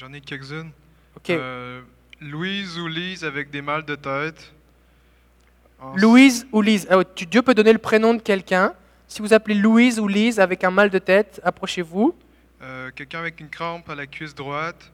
J'en 0.00 0.14
ai 0.14 0.22
quelques-unes. 0.22 0.70
ok. 1.14 1.28
Euh, 1.28 1.82
Louise 2.22 2.78
ou 2.78 2.86
Lise 2.86 3.22
avec 3.22 3.50
des 3.50 3.60
mal 3.60 3.84
de 3.84 3.94
tête. 3.96 4.54
En- 5.78 5.94
Louise 5.94 6.46
ou 6.52 6.62
Lise 6.62 6.86
Ah 6.90 7.04
tu- 7.04 7.26
Dieu 7.26 7.42
peut 7.42 7.52
donner 7.52 7.74
le 7.74 7.78
prénom 7.78 8.14
de 8.14 8.22
quelqu'un. 8.22 8.72
Si 9.08 9.20
vous 9.20 9.34
appelez 9.34 9.54
Louise 9.56 10.00
ou 10.00 10.08
Lise 10.08 10.40
avec 10.40 10.64
un 10.64 10.70
mal 10.70 10.88
de 10.88 10.98
tête, 10.98 11.38
approchez-vous. 11.44 12.14
Euh, 12.62 12.90
Quelqu'un 12.96 13.18
avec 13.18 13.40
une 13.40 13.50
crampe 13.50 13.90
à 13.90 13.94
la 13.94 14.06
cuisse 14.06 14.34
droite. 14.34 14.90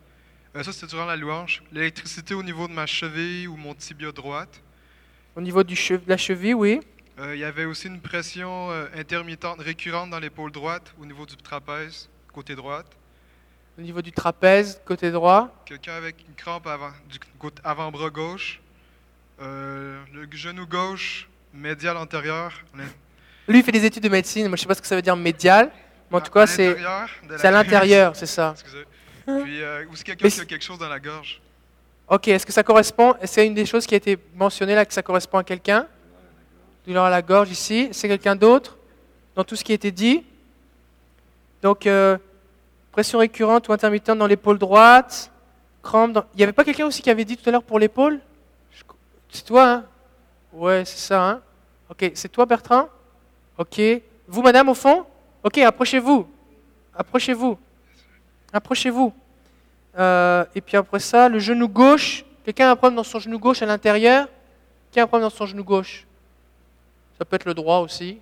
Euh, 0.56 0.64
ça, 0.64 0.72
c'était 0.72 0.88
durant 0.88 1.04
la 1.04 1.14
louange. 1.16 1.62
L'électricité 1.70 2.34
au 2.34 2.42
niveau 2.42 2.66
de 2.66 2.72
ma 2.72 2.86
cheville 2.86 3.46
ou 3.46 3.56
mon 3.56 3.74
tibia 3.74 4.10
droite. 4.10 4.60
Au 5.36 5.40
niveau 5.40 5.62
du 5.62 5.74
che- 5.76 5.92
de 6.04 6.08
la 6.08 6.16
cheville, 6.16 6.54
oui. 6.54 6.80
Il 7.32 7.38
y 7.38 7.44
avait 7.44 7.64
aussi 7.64 7.86
une 7.86 8.00
pression 8.00 8.70
intermittente 8.94 9.60
récurrente 9.60 10.10
dans 10.10 10.18
l'épaule 10.18 10.50
droite 10.50 10.92
au 11.00 11.06
niveau 11.06 11.24
du 11.26 11.36
trapèze, 11.36 12.08
côté 12.32 12.56
droite. 12.56 12.88
Au 13.78 13.82
niveau 13.82 14.00
du 14.00 14.10
trapèze, 14.12 14.80
côté 14.86 15.10
droit. 15.10 15.50
Quelqu'un 15.66 15.94
avec 15.94 16.16
une 16.26 16.34
crampe 16.34 16.66
avant, 16.66 16.90
du 17.10 17.18
avant-bras 17.62 18.08
gauche. 18.10 18.60
Euh, 19.40 20.02
le 20.14 20.26
genou 20.32 20.66
gauche, 20.66 21.28
médial 21.52 21.96
antérieur. 21.98 22.52
Lui, 23.46 23.58
il 23.58 23.62
fait 23.64 23.72
des 23.72 23.84
études 23.84 24.02
de 24.02 24.08
médecine. 24.08 24.48
Moi, 24.48 24.56
je 24.56 24.60
ne 24.60 24.62
sais 24.62 24.66
pas 24.66 24.74
ce 24.74 24.80
que 24.80 24.86
ça 24.86 24.96
veut 24.96 25.02
dire 25.02 25.14
médial. 25.16 25.70
Mais 26.10 26.16
en 26.16 26.20
tout 26.20 26.30
À- 26.38 26.46
cas, 26.46 26.46
c'est 26.46 26.76
à 27.44 27.50
l'intérieur, 27.50 28.16
c'est 28.16 28.26
ça. 28.26 28.54
Excusez. 28.58 28.84
Puis, 29.42 29.60
euh, 29.62 29.84
ou 29.90 29.96
c'est 29.96 30.04
quelqu'un 30.04 30.28
qui 30.28 30.40
a 30.40 30.44
quelque 30.44 30.64
chose 30.64 30.78
dans 30.78 30.88
la 30.88 31.00
gorge? 31.00 31.40
Ok, 32.08 32.28
est-ce 32.28 32.46
que 32.46 32.52
ça 32.52 32.62
correspond 32.62 33.14
C'est 33.24 33.44
une 33.46 33.54
des 33.54 33.66
choses 33.66 33.84
qui 33.86 33.94
a 33.94 33.96
été 33.96 34.16
mentionnée 34.34 34.74
là, 34.76 34.86
que 34.86 34.94
ça 34.94 35.02
correspond 35.02 35.38
à 35.38 35.44
quelqu'un? 35.44 35.86
Douleur 36.86 37.04
à 37.04 37.10
la 37.10 37.20
gorge 37.20 37.50
ici. 37.50 37.88
C'est 37.92 38.06
quelqu'un 38.08 38.36
d'autre? 38.36 38.78
Dans 39.34 39.42
tout 39.44 39.56
ce 39.56 39.64
qui 39.64 39.72
a 39.72 39.74
été 39.74 39.90
dit? 39.90 40.24
Donc, 41.60 41.86
euh, 41.86 42.16
pression 42.96 43.18
récurrente 43.18 43.68
ou 43.68 43.74
intermittente 43.74 44.16
dans 44.16 44.26
l'épaule 44.26 44.58
droite. 44.58 45.30
Crampe. 45.82 46.24
Il 46.32 46.38
n'y 46.38 46.44
avait 46.44 46.54
pas 46.54 46.64
quelqu'un 46.64 46.86
aussi 46.86 47.02
qui 47.02 47.10
avait 47.10 47.26
dit 47.26 47.36
tout 47.36 47.46
à 47.46 47.52
l'heure 47.52 47.62
pour 47.62 47.78
l'épaule? 47.78 48.20
C'est 49.28 49.44
toi, 49.44 49.68
hein? 49.68 49.84
Ouais, 50.50 50.82
c'est 50.86 50.96
ça, 50.96 51.22
hein? 51.22 51.42
Ok, 51.90 52.10
c'est 52.14 52.30
toi, 52.30 52.46
Bertrand? 52.46 52.88
Ok. 53.58 53.78
Vous, 54.26 54.40
madame, 54.40 54.70
au 54.70 54.74
fond? 54.74 55.04
Ok, 55.42 55.58
approchez-vous. 55.58 56.26
Approchez-vous. 56.94 57.58
Approchez-vous. 58.50 59.12
Euh, 59.98 60.46
et 60.54 60.62
puis 60.62 60.78
après 60.78 61.00
ça, 61.00 61.28
le 61.28 61.38
genou 61.38 61.68
gauche. 61.68 62.24
Quelqu'un 62.46 62.68
a 62.68 62.70
un 62.70 62.76
problème 62.76 62.96
dans 62.96 63.04
son 63.04 63.18
genou 63.18 63.38
gauche 63.38 63.60
à 63.60 63.66
l'intérieur? 63.66 64.26
Qui 64.90 65.00
a 65.00 65.02
un 65.02 65.06
problème 65.06 65.28
dans 65.28 65.36
son 65.36 65.44
genou 65.44 65.64
gauche? 65.64 66.06
Ça 67.18 67.26
peut 67.26 67.36
être 67.36 67.44
le 67.44 67.52
droit 67.52 67.80
aussi. 67.80 68.20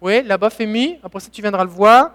Oui, 0.00 0.22
là-bas, 0.22 0.48
Fémi. 0.48 0.98
Après 1.02 1.20
ça, 1.20 1.28
tu 1.30 1.42
viendras 1.42 1.64
le 1.64 1.68
voir. 1.68 2.12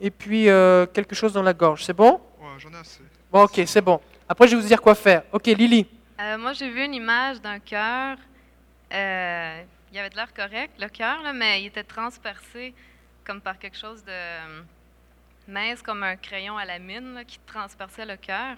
Et 0.00 0.10
puis, 0.10 0.48
euh, 0.48 0.86
quelque 0.86 1.14
chose 1.14 1.32
dans 1.32 1.42
la 1.42 1.52
gorge. 1.52 1.84
C'est 1.84 1.92
bon? 1.92 2.20
Ouais, 2.40 2.48
j'en 2.58 2.70
ai 2.72 2.76
assez. 2.76 3.00
Bon, 3.30 3.44
ok, 3.44 3.60
c'est 3.66 3.80
bon. 3.80 4.00
Après, 4.28 4.46
je 4.48 4.56
vais 4.56 4.62
vous 4.62 4.68
dire 4.68 4.80
quoi 4.80 4.94
faire. 4.94 5.22
Ok, 5.32 5.46
Lily. 5.46 5.86
Euh, 6.20 6.38
moi, 6.38 6.52
j'ai 6.52 6.70
vu 6.70 6.84
une 6.84 6.94
image 6.94 7.40
d'un 7.40 7.58
cœur. 7.58 8.16
Euh, 8.92 9.62
il 9.92 9.98
avait 9.98 10.10
de 10.10 10.16
l'air 10.16 10.32
correct, 10.34 10.72
le 10.78 10.88
cœur, 10.88 11.18
mais 11.34 11.62
il 11.62 11.66
était 11.66 11.84
transpercé 11.84 12.74
comme 13.24 13.40
par 13.40 13.58
quelque 13.58 13.76
chose 13.76 14.04
de 14.04 14.10
euh, 14.10 14.60
mince, 15.48 15.82
comme 15.82 16.02
un 16.02 16.16
crayon 16.16 16.56
à 16.56 16.64
la 16.64 16.78
mine 16.78 17.14
là, 17.14 17.24
qui 17.24 17.38
transperçait 17.46 18.06
le 18.06 18.16
cœur. 18.16 18.56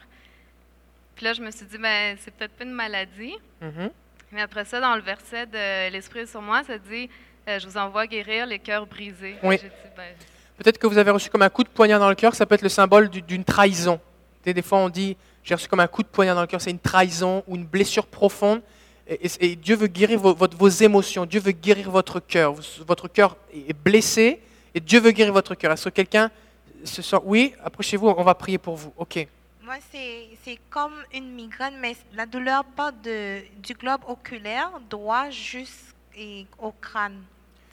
Puis 1.16 1.24
là, 1.24 1.32
je 1.32 1.42
me 1.42 1.50
suis 1.50 1.66
dit, 1.66 1.78
ben, 1.78 2.16
c'est 2.20 2.32
peut-être 2.32 2.52
pas 2.52 2.64
une 2.64 2.72
maladie. 2.72 3.34
Mhm. 3.60 3.90
Mais 4.30 4.42
après 4.42 4.64
ça, 4.64 4.80
dans 4.80 4.94
le 4.94 5.00
verset 5.00 5.46
de 5.46 5.90
L'Esprit 5.90 6.26
sur 6.26 6.42
moi, 6.42 6.62
ça 6.62 6.76
dit 6.78 7.08
euh, 7.48 7.58
Je 7.58 7.66
vous 7.66 7.76
envoie 7.78 8.06
guérir 8.06 8.46
les 8.46 8.58
cœurs 8.58 8.86
brisés. 8.86 9.36
Oui. 9.42 9.58
J'ai 9.60 9.68
dit, 9.68 9.74
ben, 9.96 10.14
Peut-être 10.58 10.78
que 10.78 10.86
vous 10.86 10.98
avez 10.98 11.10
reçu 11.10 11.30
comme 11.30 11.42
un 11.42 11.48
coup 11.48 11.62
de 11.62 11.68
poignard 11.68 12.00
dans 12.00 12.08
le 12.08 12.14
cœur. 12.14 12.34
Ça 12.34 12.44
peut 12.46 12.54
être 12.56 12.62
le 12.62 12.68
symbole 12.68 13.08
du- 13.08 13.22
d'une 13.22 13.44
trahison. 13.44 14.00
Des 14.44 14.62
fois, 14.62 14.78
on 14.78 14.88
dit 14.88 15.16
J'ai 15.44 15.54
reçu 15.54 15.66
comme 15.68 15.80
un 15.80 15.86
coup 15.86 16.02
de 16.02 16.08
poignard 16.08 16.34
dans 16.34 16.42
le 16.42 16.46
cœur. 16.46 16.60
C'est 16.60 16.70
une 16.70 16.78
trahison 16.78 17.42
ou 17.46 17.56
une 17.56 17.64
blessure 17.64 18.06
profonde. 18.06 18.60
Et, 19.06 19.14
et- 19.26 19.52
et 19.52 19.56
Dieu 19.56 19.76
veut 19.76 19.86
guérir 19.86 20.18
vos, 20.20 20.34
votre- 20.34 20.56
vos 20.58 20.68
émotions. 20.68 21.24
Dieu 21.24 21.40
veut 21.40 21.52
guérir 21.52 21.90
votre 21.90 22.20
cœur. 22.20 22.54
Votre 22.86 23.08
cœur 23.08 23.36
est 23.54 23.72
blessé 23.72 24.40
et 24.74 24.80
Dieu 24.80 25.00
veut 25.00 25.12
guérir 25.12 25.32
votre 25.32 25.54
cœur. 25.54 25.72
Est-ce 25.72 25.84
que 25.88 25.94
quelqu'un 25.94 26.30
ce 26.84 27.00
soir. 27.02 27.22
Oui, 27.24 27.54
approchez-vous, 27.64 28.08
on 28.08 28.22
va 28.24 28.34
prier 28.34 28.58
pour 28.58 28.76
vous. 28.76 28.92
Ok. 28.98 29.26
Moi, 29.64 29.76
c'est 29.92 30.58
comme 30.70 30.92
une 31.14 31.30
migraine, 31.32 31.74
mais 31.80 31.96
la 32.14 32.26
douleur 32.26 32.64
part 32.64 32.92
de, 32.92 33.38
du 33.62 33.72
globe 33.74 34.00
oculaire 34.06 34.70
droit 34.90 35.30
jusqu'au 35.30 36.74
crâne. 36.80 37.20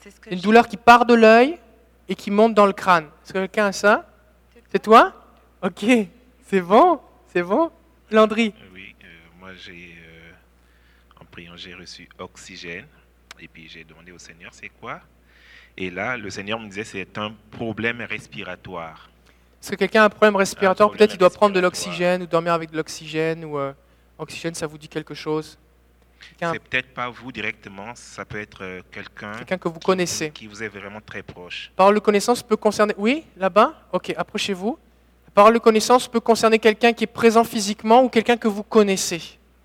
Ce 0.04 0.08
que 0.20 0.30
Une 0.34 0.40
douleur 0.40 0.68
qui 0.68 0.76
part 0.76 1.04
de 1.04 1.14
l'œil 1.14 1.58
et 2.08 2.14
qui 2.14 2.30
monte 2.30 2.54
dans 2.54 2.66
le 2.66 2.72
crâne. 2.72 3.04
Est-ce 3.24 3.32
que 3.32 3.38
quelqu'un 3.38 3.66
a 3.66 3.72
ça 3.72 4.08
C'est 4.70 4.82
toi 4.82 5.12
Ok, 5.62 5.84
c'est 6.46 6.60
bon, 6.60 7.00
c'est 7.32 7.42
bon. 7.42 7.70
Landry, 8.10 8.54
Oui, 8.72 8.94
euh, 9.02 9.06
moi 9.40 9.50
j'ai, 9.54 9.94
euh, 9.98 10.32
en 11.20 11.24
priant, 11.24 11.56
j'ai 11.56 11.74
reçu 11.74 12.08
oxygène. 12.18 12.86
Et 13.40 13.48
puis 13.48 13.68
j'ai 13.68 13.84
demandé 13.84 14.12
au 14.12 14.18
Seigneur, 14.18 14.50
c'est 14.52 14.68
quoi? 14.80 15.00
Et 15.76 15.90
là, 15.90 16.16
le 16.16 16.30
Seigneur 16.30 16.58
me 16.58 16.68
disait, 16.68 16.84
c'est 16.84 17.18
un 17.18 17.34
problème 17.50 18.00
respiratoire. 18.00 19.10
est-ce 19.60 19.72
que 19.72 19.76
quelqu'un 19.76 20.02
a 20.02 20.06
un 20.06 20.10
problème 20.10 20.36
respiratoire? 20.36 20.90
Peut-être 20.90 21.14
il 21.14 21.18
doit 21.18 21.28
prendre 21.30 21.54
de 21.54 21.60
l'oxygène 21.60 22.22
ou 22.22 22.26
dormir 22.26 22.54
avec 22.54 22.70
de 22.70 22.76
l'oxygène 22.76 23.44
ou 23.44 23.58
euh, 23.58 23.72
oxygène, 24.18 24.54
ça 24.54 24.66
vous 24.66 24.78
dit 24.78 24.88
quelque 24.88 25.14
chose? 25.14 25.58
C'est 26.40 26.58
peut-être 26.58 26.92
pas 26.94 27.08
vous 27.08 27.32
directement, 27.32 27.94
ça 27.94 28.24
peut 28.24 28.40
être 28.40 28.62
euh, 28.62 28.80
quelqu'un 28.90 29.32
quelqu'un 29.32 29.58
que 29.58 29.68
vous 29.68 29.78
qui- 29.78 29.86
connaissez. 29.86 30.30
qui 30.30 30.46
vous 30.46 30.62
est 30.62 30.68
vraiment 30.68 31.00
très 31.00 31.22
proche. 31.22 31.70
Parole 31.76 31.94
de 31.94 32.00
connaissance 32.00 32.42
peut 32.42 32.56
concerner. 32.56 32.94
Oui, 32.98 33.24
là-bas? 33.36 33.74
Ok, 33.92 34.12
approchez-vous. 34.16 34.78
Parole 35.34 35.54
de 35.54 35.58
connaissance 35.58 36.08
peut 36.08 36.20
concerner 36.20 36.58
quelqu'un 36.58 36.92
qui 36.92 37.04
est 37.04 37.08
présent 37.08 37.44
physiquement 37.44 38.02
ou 38.02 38.08
quelqu'un 38.08 38.36
que 38.36 38.48
vous 38.48 38.62
connaissez. 38.62 39.20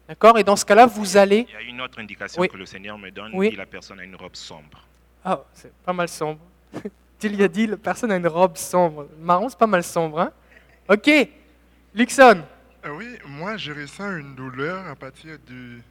D'accord? 0.08 0.38
Et 0.38 0.44
dans 0.44 0.56
ce 0.58 0.66
cas-là, 0.66 0.86
vous 0.86 1.16
allez. 1.16 1.46
Il 1.48 1.54
y 1.54 1.58
a 1.58 1.62
une 1.62 1.80
autre 1.82 2.00
indication 2.00 2.42
Oui. 2.42 2.50
que 2.50 2.58
le 2.58 2.66
Seigneur 2.66 2.98
me 2.98 3.10
donne, 3.12 3.32
Oui. 3.34 3.50
dit 3.52 3.56
la 3.56 3.66
personne 3.66 4.00
a 4.00 4.04
une 4.04 4.16
robe 4.18 4.36
sombre. 4.36 4.84
Ah, 5.24 5.40
c'est 5.54 5.72
pas 5.86 5.94
mal 5.94 6.10
sombre. 6.10 6.40
Il 7.24 7.42
a 7.44 7.48
dit, 7.48 7.68
la 7.68 7.78
personne 7.78 8.12
a 8.12 8.16
une 8.16 8.28
robe 8.28 8.58
sombre. 8.58 9.08
Marron, 9.20 9.48
c'est 9.48 9.58
pas 9.60 9.68
mal 9.68 9.84
sombre, 9.84 10.20
hein? 10.22 10.32
Ok. 10.90 11.10
Luxon, 11.94 12.42
Ah 12.84 12.92
oui, 12.94 13.06
moi 13.28 13.58
je 13.58 13.72
ressens 13.72 14.18
une 14.18 14.34
douleur 14.36 14.88
à 14.88 14.96
partir 14.96 15.38
du, 15.46 15.82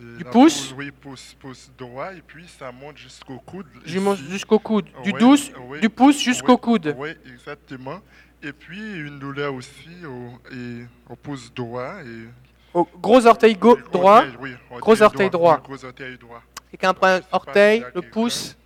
Du 0.00 0.24
pouce? 0.24 0.74
Oui, 0.76 0.90
pouce, 0.90 1.36
pouce 1.38 1.70
droit, 1.76 2.14
et 2.14 2.22
puis 2.22 2.46
ça 2.48 2.72
monte 2.72 2.96
jusqu'au 2.96 3.38
coude. 3.38 3.66
jusqu'au 3.84 4.58
coude. 4.58 4.86
Du, 5.04 5.12
douce, 5.12 5.50
du 5.80 5.90
pouce 5.90 6.18
jusqu'au 6.22 6.56
coude. 6.56 6.94
Oui, 6.96 7.10
exactement. 7.30 8.00
Et 8.42 8.52
puis 8.52 8.78
une 8.78 9.18
douleur 9.18 9.52
aussi 9.52 9.90
au, 10.06 10.54
et, 10.54 10.86
au 11.08 11.16
pouce 11.16 11.52
droit. 11.52 11.96
Et, 12.02 12.28
Au 12.72 12.84
gros 12.84 13.26
orteil 13.26 13.52
et 13.52 13.54
droit. 13.54 14.22
orteil, 14.22 14.32
Gros 14.80 15.02
orteil 15.02 15.30
droit. 15.30 15.56
oui, 15.60 15.60
gros 15.60 15.84
orteil 15.84 16.16
droit. 16.16 16.42
Quelqu'un 16.70 16.94
prend 16.94 17.06
un 17.08 17.16
Je 17.16 17.22
sais 17.22 17.28
pas 17.28 17.36
orteil, 17.36 17.84
a 17.84 17.90
le 17.94 18.02
pouce, 18.02 18.56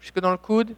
jusque 0.00 0.20
dans 0.20 0.30
le 0.30 0.38
coude. 0.38 0.74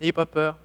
N'ayez 0.00 0.12
pas 0.12 0.26
peur. 0.26 0.56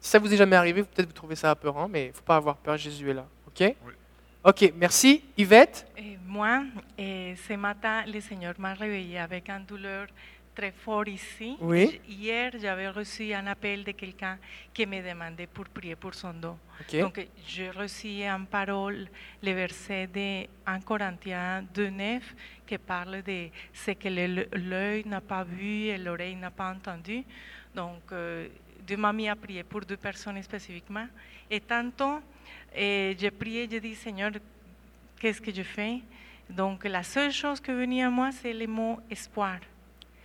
Si 0.00 0.10
ça 0.10 0.18
vous 0.18 0.32
est 0.32 0.36
jamais 0.36 0.56
arrivé, 0.56 0.82
peut-être 0.82 1.06
vous 1.06 1.12
trouvez 1.12 1.36
ça 1.36 1.50
apeurant, 1.50 1.86
mais 1.86 2.06
il 2.06 2.08
ne 2.08 2.12
faut 2.12 2.22
pas 2.22 2.36
avoir 2.36 2.56
peur, 2.56 2.76
Jésus 2.76 3.08
est 3.10 3.14
là. 3.14 3.26
Ok? 3.46 3.74
Ok, 4.42 4.72
merci. 4.74 5.22
Yvette? 5.36 5.86
Et 5.98 6.16
moi, 6.26 6.62
et 6.96 7.34
ce 7.36 7.52
matin, 7.52 8.04
le 8.06 8.20
Seigneur 8.20 8.54
m'a 8.58 8.72
réveillé 8.72 9.18
avec 9.18 9.50
une 9.50 9.66
douleur 9.66 10.06
très 10.54 10.72
forte 10.72 11.08
ici. 11.08 11.58
Oui. 11.60 12.00
Hier, 12.08 12.50
j'avais 12.58 12.88
reçu 12.88 13.34
un 13.34 13.46
appel 13.48 13.84
de 13.84 13.90
quelqu'un 13.92 14.38
qui 14.72 14.86
me 14.86 15.02
demandait 15.06 15.46
pour 15.46 15.66
prier 15.66 15.94
pour 15.94 16.14
son 16.14 16.32
dos. 16.32 16.56
Ok. 16.80 17.00
Donc, 17.00 17.28
j'ai 17.46 17.68
reçu 17.68 18.26
en 18.26 18.46
parole 18.46 19.08
le 19.42 19.52
verset 19.52 20.06
de 20.06 20.46
1 20.64 20.80
Corinthiens 20.80 21.62
2.9 21.74 22.20
qui 22.66 22.78
parle 22.78 23.22
de 23.22 23.48
ce 23.74 23.90
que 23.90 24.08
l'œil 24.08 25.04
n'a 25.06 25.20
pas 25.20 25.44
vu 25.44 25.88
et 25.88 25.98
l'oreille 25.98 26.36
n'a 26.36 26.50
pas 26.50 26.70
entendu. 26.70 27.24
Donc, 27.74 28.10
euh, 28.12 28.48
Dieu 28.86 28.96
m'a 28.96 29.12
mis 29.12 29.28
à 29.28 29.36
prier 29.36 29.64
pour 29.64 29.82
deux 29.82 29.98
personnes 29.98 30.42
spécifiquement. 30.42 31.06
Et 31.50 31.60
tantôt, 31.60 32.20
et 32.74 33.16
j'ai 33.18 33.30
prié, 33.30 33.68
j'ai 33.70 33.80
dit, 33.80 33.94
Seigneur, 33.94 34.30
qu'est-ce 35.18 35.40
que 35.40 35.52
je 35.52 35.62
fais? 35.62 35.98
Donc, 36.48 36.84
la 36.84 37.02
seule 37.02 37.30
chose 37.32 37.60
que 37.60 37.72
venait 37.72 38.02
à 38.02 38.10
moi, 38.10 38.30
c'est 38.32 38.52
le 38.52 38.66
mot 38.66 38.98
espoir. 39.10 39.58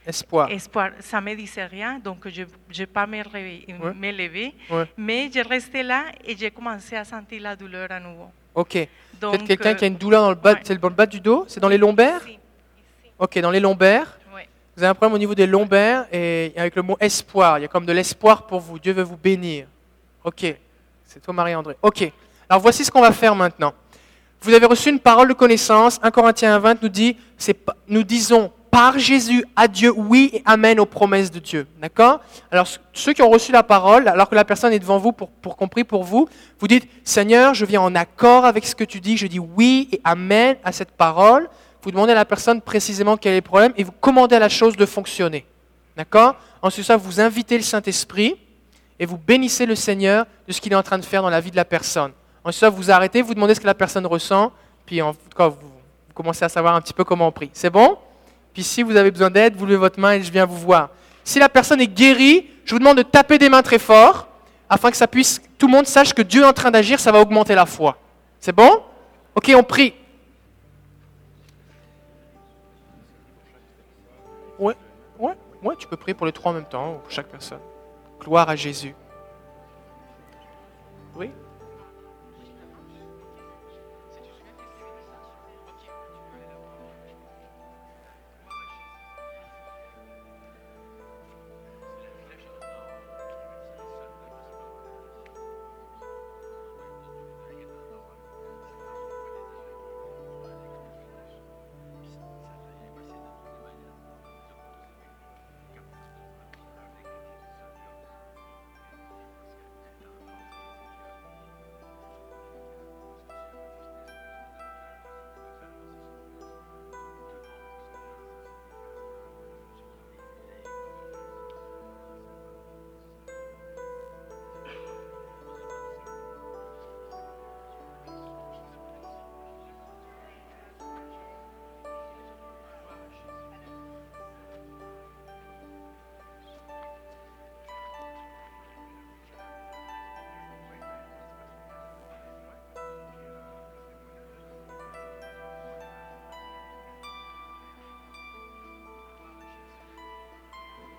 Espoir. 0.08 0.52
Espoir, 0.52 0.92
ça 1.00 1.20
me 1.20 1.34
disait 1.36 1.66
rien, 1.66 1.98
donc 2.00 2.28
je 2.30 2.44
n'ai 2.78 2.86
pas 2.86 3.08
me, 3.08 3.24
réveiller- 3.24 3.66
Ouais. 3.82 3.94
me 3.94 4.12
lever, 4.12 4.54
Ouais. 4.70 4.86
mais 4.98 5.32
je 5.34 5.40
restais 5.48 5.82
là 5.84 6.06
et 6.24 6.36
j'ai 6.38 6.52
commencé 6.52 6.96
à 6.96 7.04
sentir 7.04 7.42
la 7.42 7.56
douleur 7.56 7.92
à 7.92 8.00
nouveau. 8.00 8.30
Ok. 8.54 8.88
Donc, 9.20 9.44
quelqu'un 9.46 9.72
euh, 9.72 9.74
qui 9.74 9.84
a 9.84 9.88
une 9.88 9.96
douleur 9.98 10.22
dans 10.22 10.30
le 10.30 10.36
bas, 10.36 10.54
ouais. 10.54 10.60
c'est 10.64 10.80
dans 10.80 10.90
le 10.90 10.94
bas 10.96 11.06
du 11.08 11.20
dos? 11.20 11.46
C'est 11.48 11.60
dans 11.60 11.70
les 11.70 11.78
lombaires? 11.80 12.22
Ok, 13.18 13.40
dans 13.40 13.52
les 13.52 13.60
lombaires. 13.60 14.20
Vous 14.78 14.84
avez 14.84 14.90
un 14.90 14.94
problème 14.94 15.14
au 15.16 15.18
niveau 15.18 15.34
des 15.34 15.48
lombaires 15.48 16.06
et 16.12 16.52
avec 16.58 16.76
le 16.76 16.82
mot 16.82 16.98
espoir. 17.00 17.58
Il 17.58 17.62
y 17.62 17.66
a 17.66 17.70
comme 17.70 17.86
de 17.86 17.94
l'espoir 17.94 18.46
pour 18.46 18.60
vous. 18.60 18.78
Dieu 18.78 18.92
veut 18.92 19.04
vous 19.04 19.16
bénir. 19.16 19.68
Ok. 20.22 20.46
C'est 21.06 21.22
toi, 21.22 21.34
Marie-André. 21.34 21.78
Ok. 21.82 22.12
Alors 22.50 22.62
voici 22.62 22.86
ce 22.86 22.92
qu'on 22.92 23.02
va 23.02 23.12
faire 23.12 23.36
maintenant. 23.36 23.74
Vous 24.42 24.54
avez 24.54 24.66
reçu 24.66 24.90
une 24.90 25.00
parole 25.00 25.28
de 25.30 25.34
connaissance. 25.34 26.00
1 26.04 26.12
Corinthiens 26.12 26.60
20 26.60 26.82
nous 26.84 26.90
dit, 26.90 27.18
nous 27.88 28.04
disons 28.04 28.52
par 28.70 29.00
Jésus 29.00 29.46
à 29.56 29.68
Dieu 29.68 29.92
oui 29.96 30.30
et 30.34 30.42
amen 30.46 30.80
aux 30.80 30.86
promesses 30.86 31.32
de 31.32 31.40
Dieu. 31.40 31.66
D'accord? 31.82 32.20
Alors 32.52 32.68
ce- 32.68 32.78
ceux 32.94 33.14
qui 33.14 33.22
ont 33.22 33.30
reçu 33.30 33.52
la 33.54 33.64
parole, 33.64 34.08
alors 34.10 34.30
que 34.30 34.36
la 34.36 34.44
personne 34.44 34.74
est 34.74 34.80
devant 34.80 34.98
vous 34.98 35.14
pour, 35.14 35.30
pour 35.30 35.56
compris 35.56 35.84
pour 35.86 36.04
vous, 36.04 36.28
vous 36.60 36.68
dites 36.68 36.88
Seigneur, 37.04 37.54
je 37.54 37.66
viens 37.66 37.82
en 37.82 37.96
accord 37.96 38.44
avec 38.46 38.66
ce 38.66 38.76
que 38.76 38.84
tu 38.84 39.00
dis. 39.00 39.16
Je 39.18 39.28
dis 39.28 39.40
oui 39.40 39.88
et 39.94 40.02
amen 40.04 40.58
à 40.64 40.72
cette 40.74 40.92
parole. 40.92 41.50
Vous 41.82 41.92
demandez 41.92 42.12
à 42.12 42.16
la 42.16 42.26
personne 42.26 42.62
précisément 42.62 43.16
quel 43.16 43.34
est 43.34 43.38
le 43.38 43.42
problème 43.42 43.72
et 43.78 43.84
vous 43.84 43.94
commandez 43.94 44.36
à 44.36 44.40
la 44.40 44.50
chose 44.50 44.76
de 44.76 44.86
fonctionner. 44.86 45.46
D'accord? 45.96 46.36
Ensuite, 46.62 46.86
ça, 46.86 46.98
vous 46.98 47.22
invitez 47.22 47.58
le 47.58 47.64
Saint-Esprit 47.64 48.36
et 49.00 49.06
vous 49.06 49.18
bénissez 49.18 49.66
le 49.66 49.76
Seigneur 49.76 50.26
de 50.48 50.52
ce 50.52 50.60
qu'il 50.60 50.74
est 50.74 50.76
en 50.76 50.84
train 50.84 50.98
de 51.00 51.06
faire 51.06 51.22
dans 51.22 51.30
la 51.30 51.40
vie 51.40 51.52
de 51.52 51.56
la 51.56 51.64
personne. 51.66 52.12
Ensuite, 52.46 52.60
ça, 52.60 52.70
vous 52.70 52.92
arrêtez, 52.92 53.24
vous 53.24 53.34
demandez 53.34 53.56
ce 53.56 53.60
que 53.60 53.66
la 53.66 53.74
personne 53.74 54.06
ressent, 54.06 54.52
puis 54.86 55.02
en 55.02 55.14
tout 55.14 55.20
cas, 55.36 55.48
vous, 55.48 55.58
commencez 56.14 56.46
à 56.46 56.50
savoir 56.50 56.76
un 56.76 56.82
petit 56.82 56.94
peu 56.94 57.04
comment 57.04 57.28
on 57.28 57.32
prie. 57.32 57.50
C'est 57.54 57.72
bon? 57.72 57.98
Puis 58.54 58.64
si 58.64 58.84
vous 58.84 58.96
avez 58.96 59.10
besoin 59.10 59.32
d'aide, 59.32 59.56
vous 59.56 59.66
levez 59.66 59.78
votre 59.78 60.00
main 60.00 60.14
et 60.14 60.22
je 60.22 60.32
viens 60.32 60.46
vous 60.46 60.58
voir. 60.58 60.90
Si 61.24 61.40
la 61.40 61.50
personne 61.50 61.82
est 61.82 61.88
guérie, 61.88 62.48
je 62.64 62.74
vous 62.76 62.80
demande 62.80 62.98
de 62.98 63.04
taper 63.04 63.40
des 63.40 63.50
mains 63.50 63.64
très 63.64 63.80
fort, 63.80 64.28
afin 64.70 64.92
que 64.92 64.98
ça 64.98 65.08
puisse, 65.08 65.42
tout 65.58 65.66
le 65.66 65.74
monde 65.74 65.88
sache 65.88 66.14
que 66.14 66.22
Dieu 66.22 66.44
est 66.44 66.46
en 66.46 66.54
train 66.54 66.70
d'agir, 66.70 67.00
ça 67.00 67.12
va 67.12 67.20
augmenter 67.20 67.56
la 67.56 67.66
foi. 67.66 67.98
C'est 68.40 68.56
bon? 68.56 68.84
Ok, 69.34 69.52
on 69.56 69.64
prie. 69.64 69.96
Ouais, 74.60 74.76
ouais, 75.20 75.34
ouais, 75.64 75.76
tu 75.78 75.88
peux 75.88 75.98
prier 75.98 76.14
pour 76.14 76.28
les 76.28 76.32
trois 76.32 76.52
en 76.52 76.56
même 76.56 76.66
temps, 76.66 76.94
ou 76.94 76.98
pour 77.00 77.12
chaque 77.12 77.28
personne. 77.28 77.60
Gloire 78.22 78.48
à 78.48 78.56
Jésus. 78.56 78.94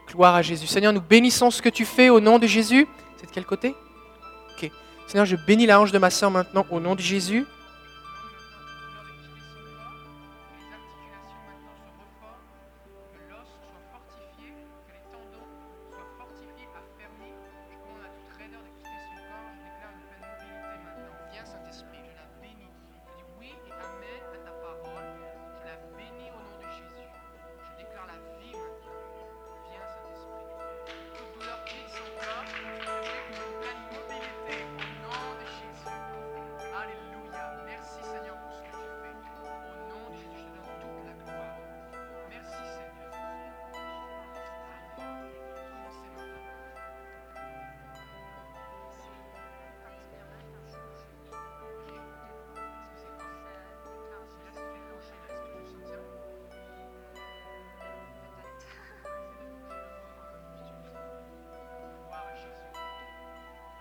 Gloire 0.09 0.35
à 0.35 0.42
Jésus. 0.42 0.66
Seigneur, 0.66 0.92
nous 0.92 1.01
bénissons 1.01 1.51
ce 1.51 1.61
que 1.61 1.69
tu 1.69 1.85
fais 1.85 2.11
au 2.11 2.21
nom 2.21 2.38
de 2.38 2.47
Jésus. 2.47 2.87
C'est 3.16 3.27
de 3.27 3.33
quel 3.33 3.45
côté? 3.45 3.75
Ok. 4.57 4.71
Seigneur, 5.07 5.27
je 5.27 5.37
bénis 5.37 5.66
la 5.66 5.81
hanche 5.81 5.92
de 5.92 5.99
ma 5.99 6.11
sœur 6.11 6.31
maintenant 6.31 6.64
au 6.71 6.81
nom 6.81 6.95
de 6.95 7.01
Jésus. 7.01 7.45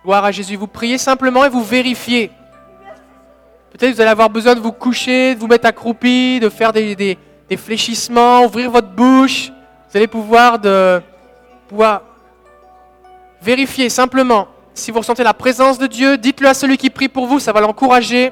Gloire 0.05 0.23
à 0.23 0.31
Jésus. 0.31 0.55
Vous 0.55 0.67
priez 0.67 0.99
simplement 0.99 1.45
et 1.45 1.49
vous 1.49 1.63
vérifiez. 1.63 2.29
Peut-être 3.71 3.95
vous 3.95 4.01
allez 4.01 4.11
avoir 4.11 4.29
besoin 4.29 4.53
de 4.53 4.59
vous 4.59 4.71
coucher, 4.71 5.33
de 5.33 5.39
vous 5.39 5.47
mettre 5.47 5.65
accroupi, 5.65 6.39
de 6.39 6.47
faire 6.47 6.71
des 6.71 7.17
fléchissements, 7.57 8.45
ouvrir 8.45 8.69
votre 8.69 8.89
bouche. 8.89 9.49
Vous 9.89 9.97
allez 9.97 10.05
pouvoir, 10.05 10.59
de, 10.59 11.01
pouvoir 11.67 12.03
vérifier 13.41 13.89
simplement. 13.89 14.47
Si 14.75 14.91
vous 14.91 14.99
ressentez 14.99 15.23
la 15.23 15.33
présence 15.33 15.79
de 15.79 15.87
Dieu, 15.87 16.19
dites-le 16.19 16.49
à 16.49 16.53
celui 16.53 16.77
qui 16.77 16.91
prie 16.91 17.09
pour 17.09 17.25
vous, 17.25 17.39
ça 17.39 17.51
va 17.51 17.59
l'encourager 17.61 18.31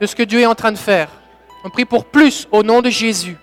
de 0.00 0.06
ce 0.06 0.16
que 0.16 0.24
Dieu 0.24 0.40
est 0.40 0.46
en 0.46 0.56
train 0.56 0.72
de 0.72 0.78
faire. 0.78 1.10
On 1.62 1.70
prie 1.70 1.84
pour 1.84 2.06
plus 2.06 2.48
au 2.50 2.64
nom 2.64 2.82
de 2.82 2.90
Jésus. 2.90 3.36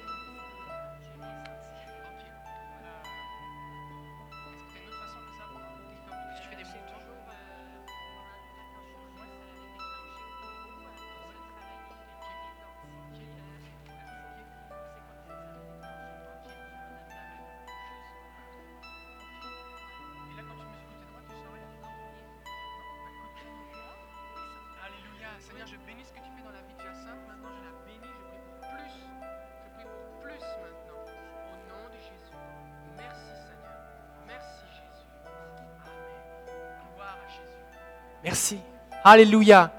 Alléluia. 39.08 39.72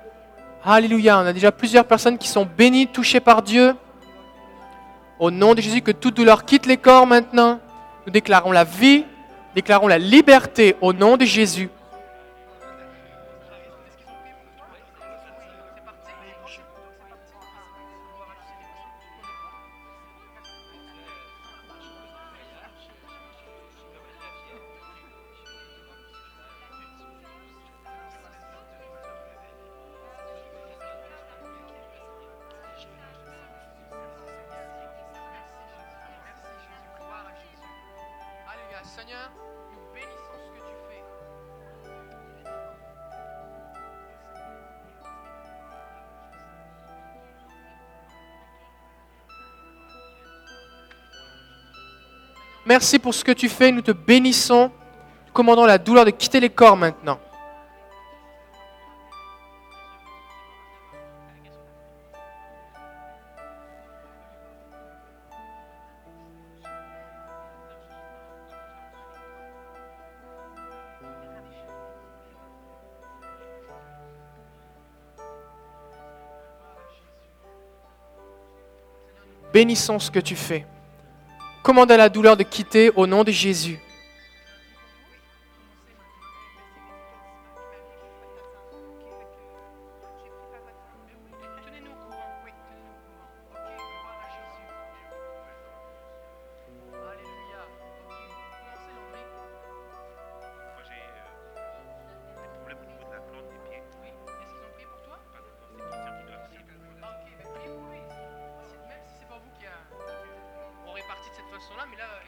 Alléluia. 0.64 1.18
On 1.18 1.26
a 1.26 1.32
déjà 1.32 1.50
plusieurs 1.50 1.84
personnes 1.84 2.16
qui 2.16 2.28
sont 2.28 2.46
bénies, 2.46 2.86
touchées 2.86 3.18
par 3.18 3.42
Dieu. 3.42 3.74
Au 5.18 5.32
nom 5.32 5.52
de 5.52 5.60
Jésus, 5.60 5.82
que 5.82 5.90
toute 5.90 6.14
douleur 6.14 6.44
quitte 6.44 6.64
les 6.64 6.76
corps 6.76 7.08
maintenant. 7.08 7.58
Nous 8.06 8.12
déclarons 8.12 8.52
la 8.52 8.62
vie, 8.62 9.04
déclarons 9.52 9.88
la 9.88 9.98
liberté 9.98 10.76
au 10.80 10.92
nom 10.92 11.16
de 11.16 11.24
Jésus. 11.24 11.70
Seigneur, 38.86 39.30
nous 39.72 39.92
bénissons 39.92 40.38
ce 40.38 40.50
que 40.52 40.60
tu 40.64 40.76
fais. 40.88 41.02
Merci 52.64 52.98
pour 53.00 53.12
ce 53.12 53.24
que 53.24 53.32
tu 53.32 53.48
fais. 53.48 53.72
Nous 53.72 53.82
te 53.82 53.90
bénissons. 53.90 54.70
Nous 55.26 55.32
commandons 55.32 55.66
la 55.66 55.78
douleur 55.78 56.04
de 56.04 56.10
quitter 56.10 56.38
les 56.38 56.50
corps 56.50 56.76
maintenant. 56.76 57.18
Bénissons 79.56 79.98
ce 79.98 80.10
que 80.10 80.20
tu 80.20 80.36
fais. 80.36 80.66
Commande 81.62 81.90
à 81.90 81.96
la 81.96 82.10
douleur 82.10 82.36
de 82.36 82.42
quitter 82.42 82.90
au 82.94 83.06
nom 83.06 83.24
de 83.24 83.30
Jésus. 83.30 83.78
Répartit 111.76 111.96
de 111.96 112.25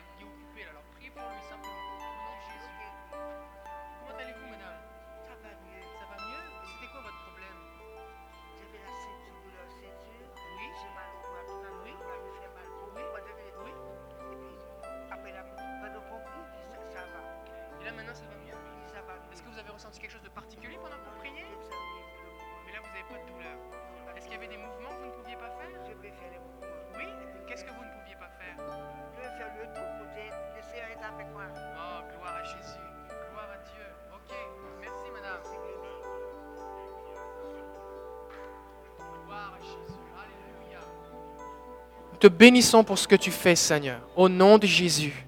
te 42.18 42.26
bénissons 42.26 42.84
pour 42.84 42.98
ce 42.98 43.06
que 43.06 43.16
tu 43.16 43.30
fais, 43.30 43.54
Seigneur. 43.54 44.00
Au 44.16 44.28
nom 44.28 44.58
de 44.58 44.66
Jésus. 44.66 45.26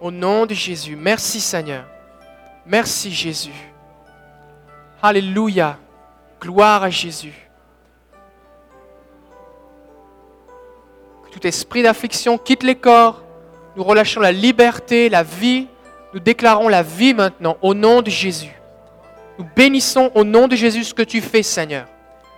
Au 0.00 0.10
nom 0.10 0.46
de 0.46 0.54
Jésus. 0.54 0.96
Merci, 0.96 1.40
Seigneur. 1.40 1.84
Merci, 2.66 3.12
Jésus. 3.12 3.54
Alléluia. 5.02 5.78
Gloire 6.40 6.82
à 6.82 6.90
Jésus. 6.90 7.48
Que 11.24 11.30
tout 11.30 11.46
esprit 11.46 11.82
d'affliction 11.82 12.38
quitte 12.38 12.62
les 12.62 12.74
corps. 12.74 13.22
Nous 13.76 13.84
relâchons 13.84 14.20
la 14.20 14.32
liberté, 14.32 15.08
la 15.08 15.22
vie. 15.22 15.68
Nous 16.12 16.20
déclarons 16.20 16.68
la 16.68 16.82
vie 16.82 17.14
maintenant 17.14 17.56
au 17.62 17.74
nom 17.74 18.02
de 18.02 18.10
Jésus. 18.10 18.52
Nous 19.38 19.46
bénissons 19.54 20.10
au 20.14 20.24
nom 20.24 20.48
de 20.48 20.56
Jésus 20.56 20.84
ce 20.84 20.94
que 20.94 21.02
tu 21.02 21.20
fais, 21.20 21.42
Seigneur. 21.42 21.86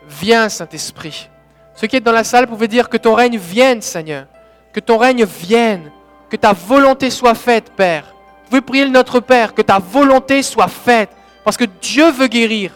Viens, 0.09 0.49
Saint-Esprit. 0.49 1.31
Ceux 1.79 1.87
qui 1.87 1.95
êtes 1.95 2.03
dans 2.03 2.11
la 2.11 2.25
salle 2.25 2.49
pouvez 2.49 2.67
dire 2.67 2.89
que 2.89 2.97
ton 2.97 3.15
règne 3.15 3.39
vienne, 3.39 3.83
Seigneur. 3.83 4.27
Que 4.73 4.81
ton 4.81 4.99
règne 4.99 5.25
vienne. 5.25 5.93
Que 6.29 6.35
ta 6.35 6.53
volonté 6.53 7.09
soit 7.09 7.37
faite, 7.37 7.71
Père. 7.77 8.03
Vous 8.43 8.51
pouvez 8.51 8.63
prier 8.63 8.89
Notre 8.89 9.21
Père, 9.21 9.55
que 9.55 9.63
ta 9.63 9.79
volonté 9.79 10.43
soit 10.43 10.67
faite. 10.67 11.11
Parce 11.45 11.57
que 11.57 11.67
Dieu 11.81 12.11
veut 12.11 12.27
guérir. 12.27 12.73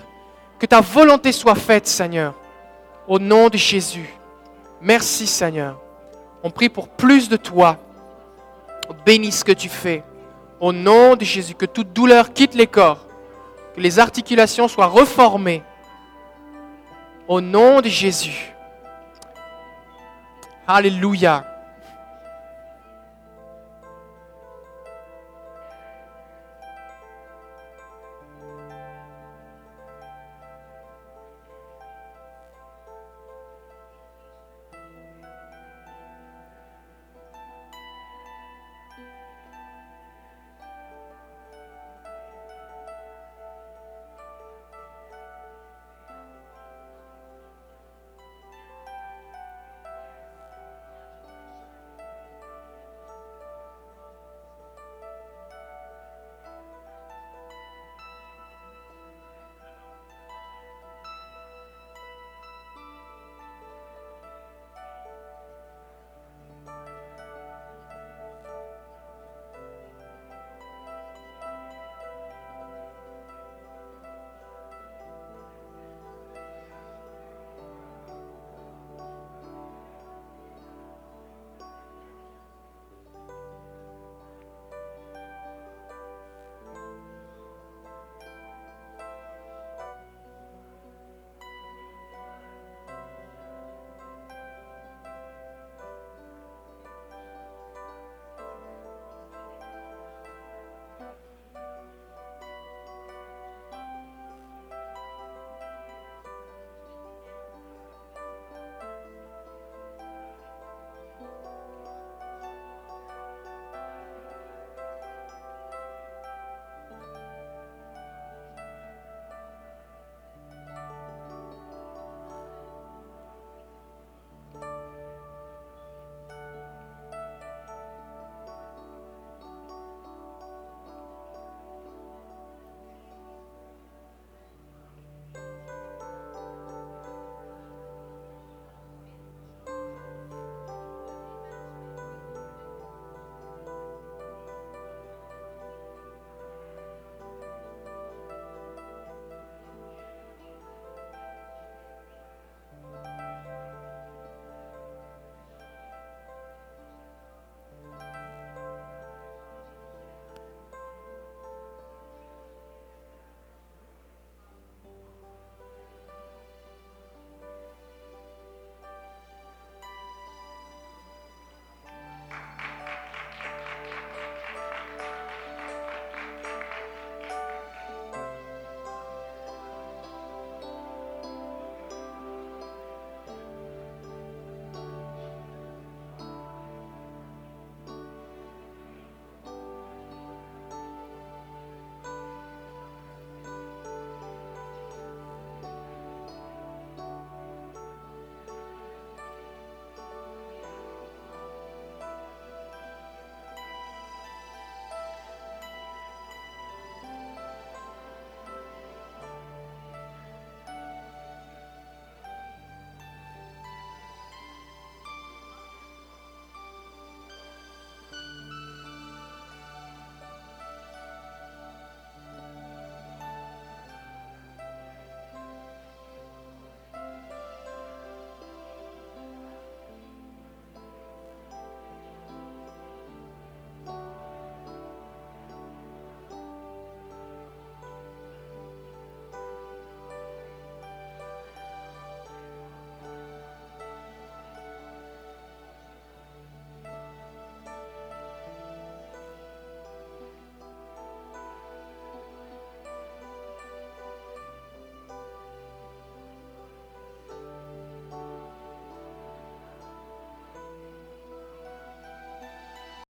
Que 0.60 0.66
ta 0.66 0.80
volonté 0.80 1.32
soit 1.32 1.56
faite, 1.56 1.88
Seigneur. 1.88 2.34
Au 3.08 3.18
nom 3.18 3.48
de 3.48 3.56
Jésus. 3.56 4.08
Merci, 4.80 5.26
Seigneur. 5.26 5.80
On 6.44 6.50
prie 6.50 6.68
pour 6.68 6.86
plus 6.86 7.28
de 7.28 7.36
toi. 7.36 7.78
Bénis 9.04 9.32
ce 9.32 9.44
que 9.44 9.50
tu 9.50 9.68
fais. 9.68 10.04
Au 10.60 10.72
nom 10.72 11.16
de 11.16 11.24
Jésus, 11.24 11.56
que 11.56 11.66
toute 11.66 11.92
douleur 11.92 12.32
quitte 12.32 12.54
les 12.54 12.68
corps. 12.68 13.04
Que 13.74 13.80
les 13.80 13.98
articulations 13.98 14.68
soient 14.68 14.86
reformées. 14.86 15.64
Au 17.26 17.40
nom 17.40 17.80
de 17.80 17.88
Jésus. 17.88 18.52
Alléluia. 20.66 21.51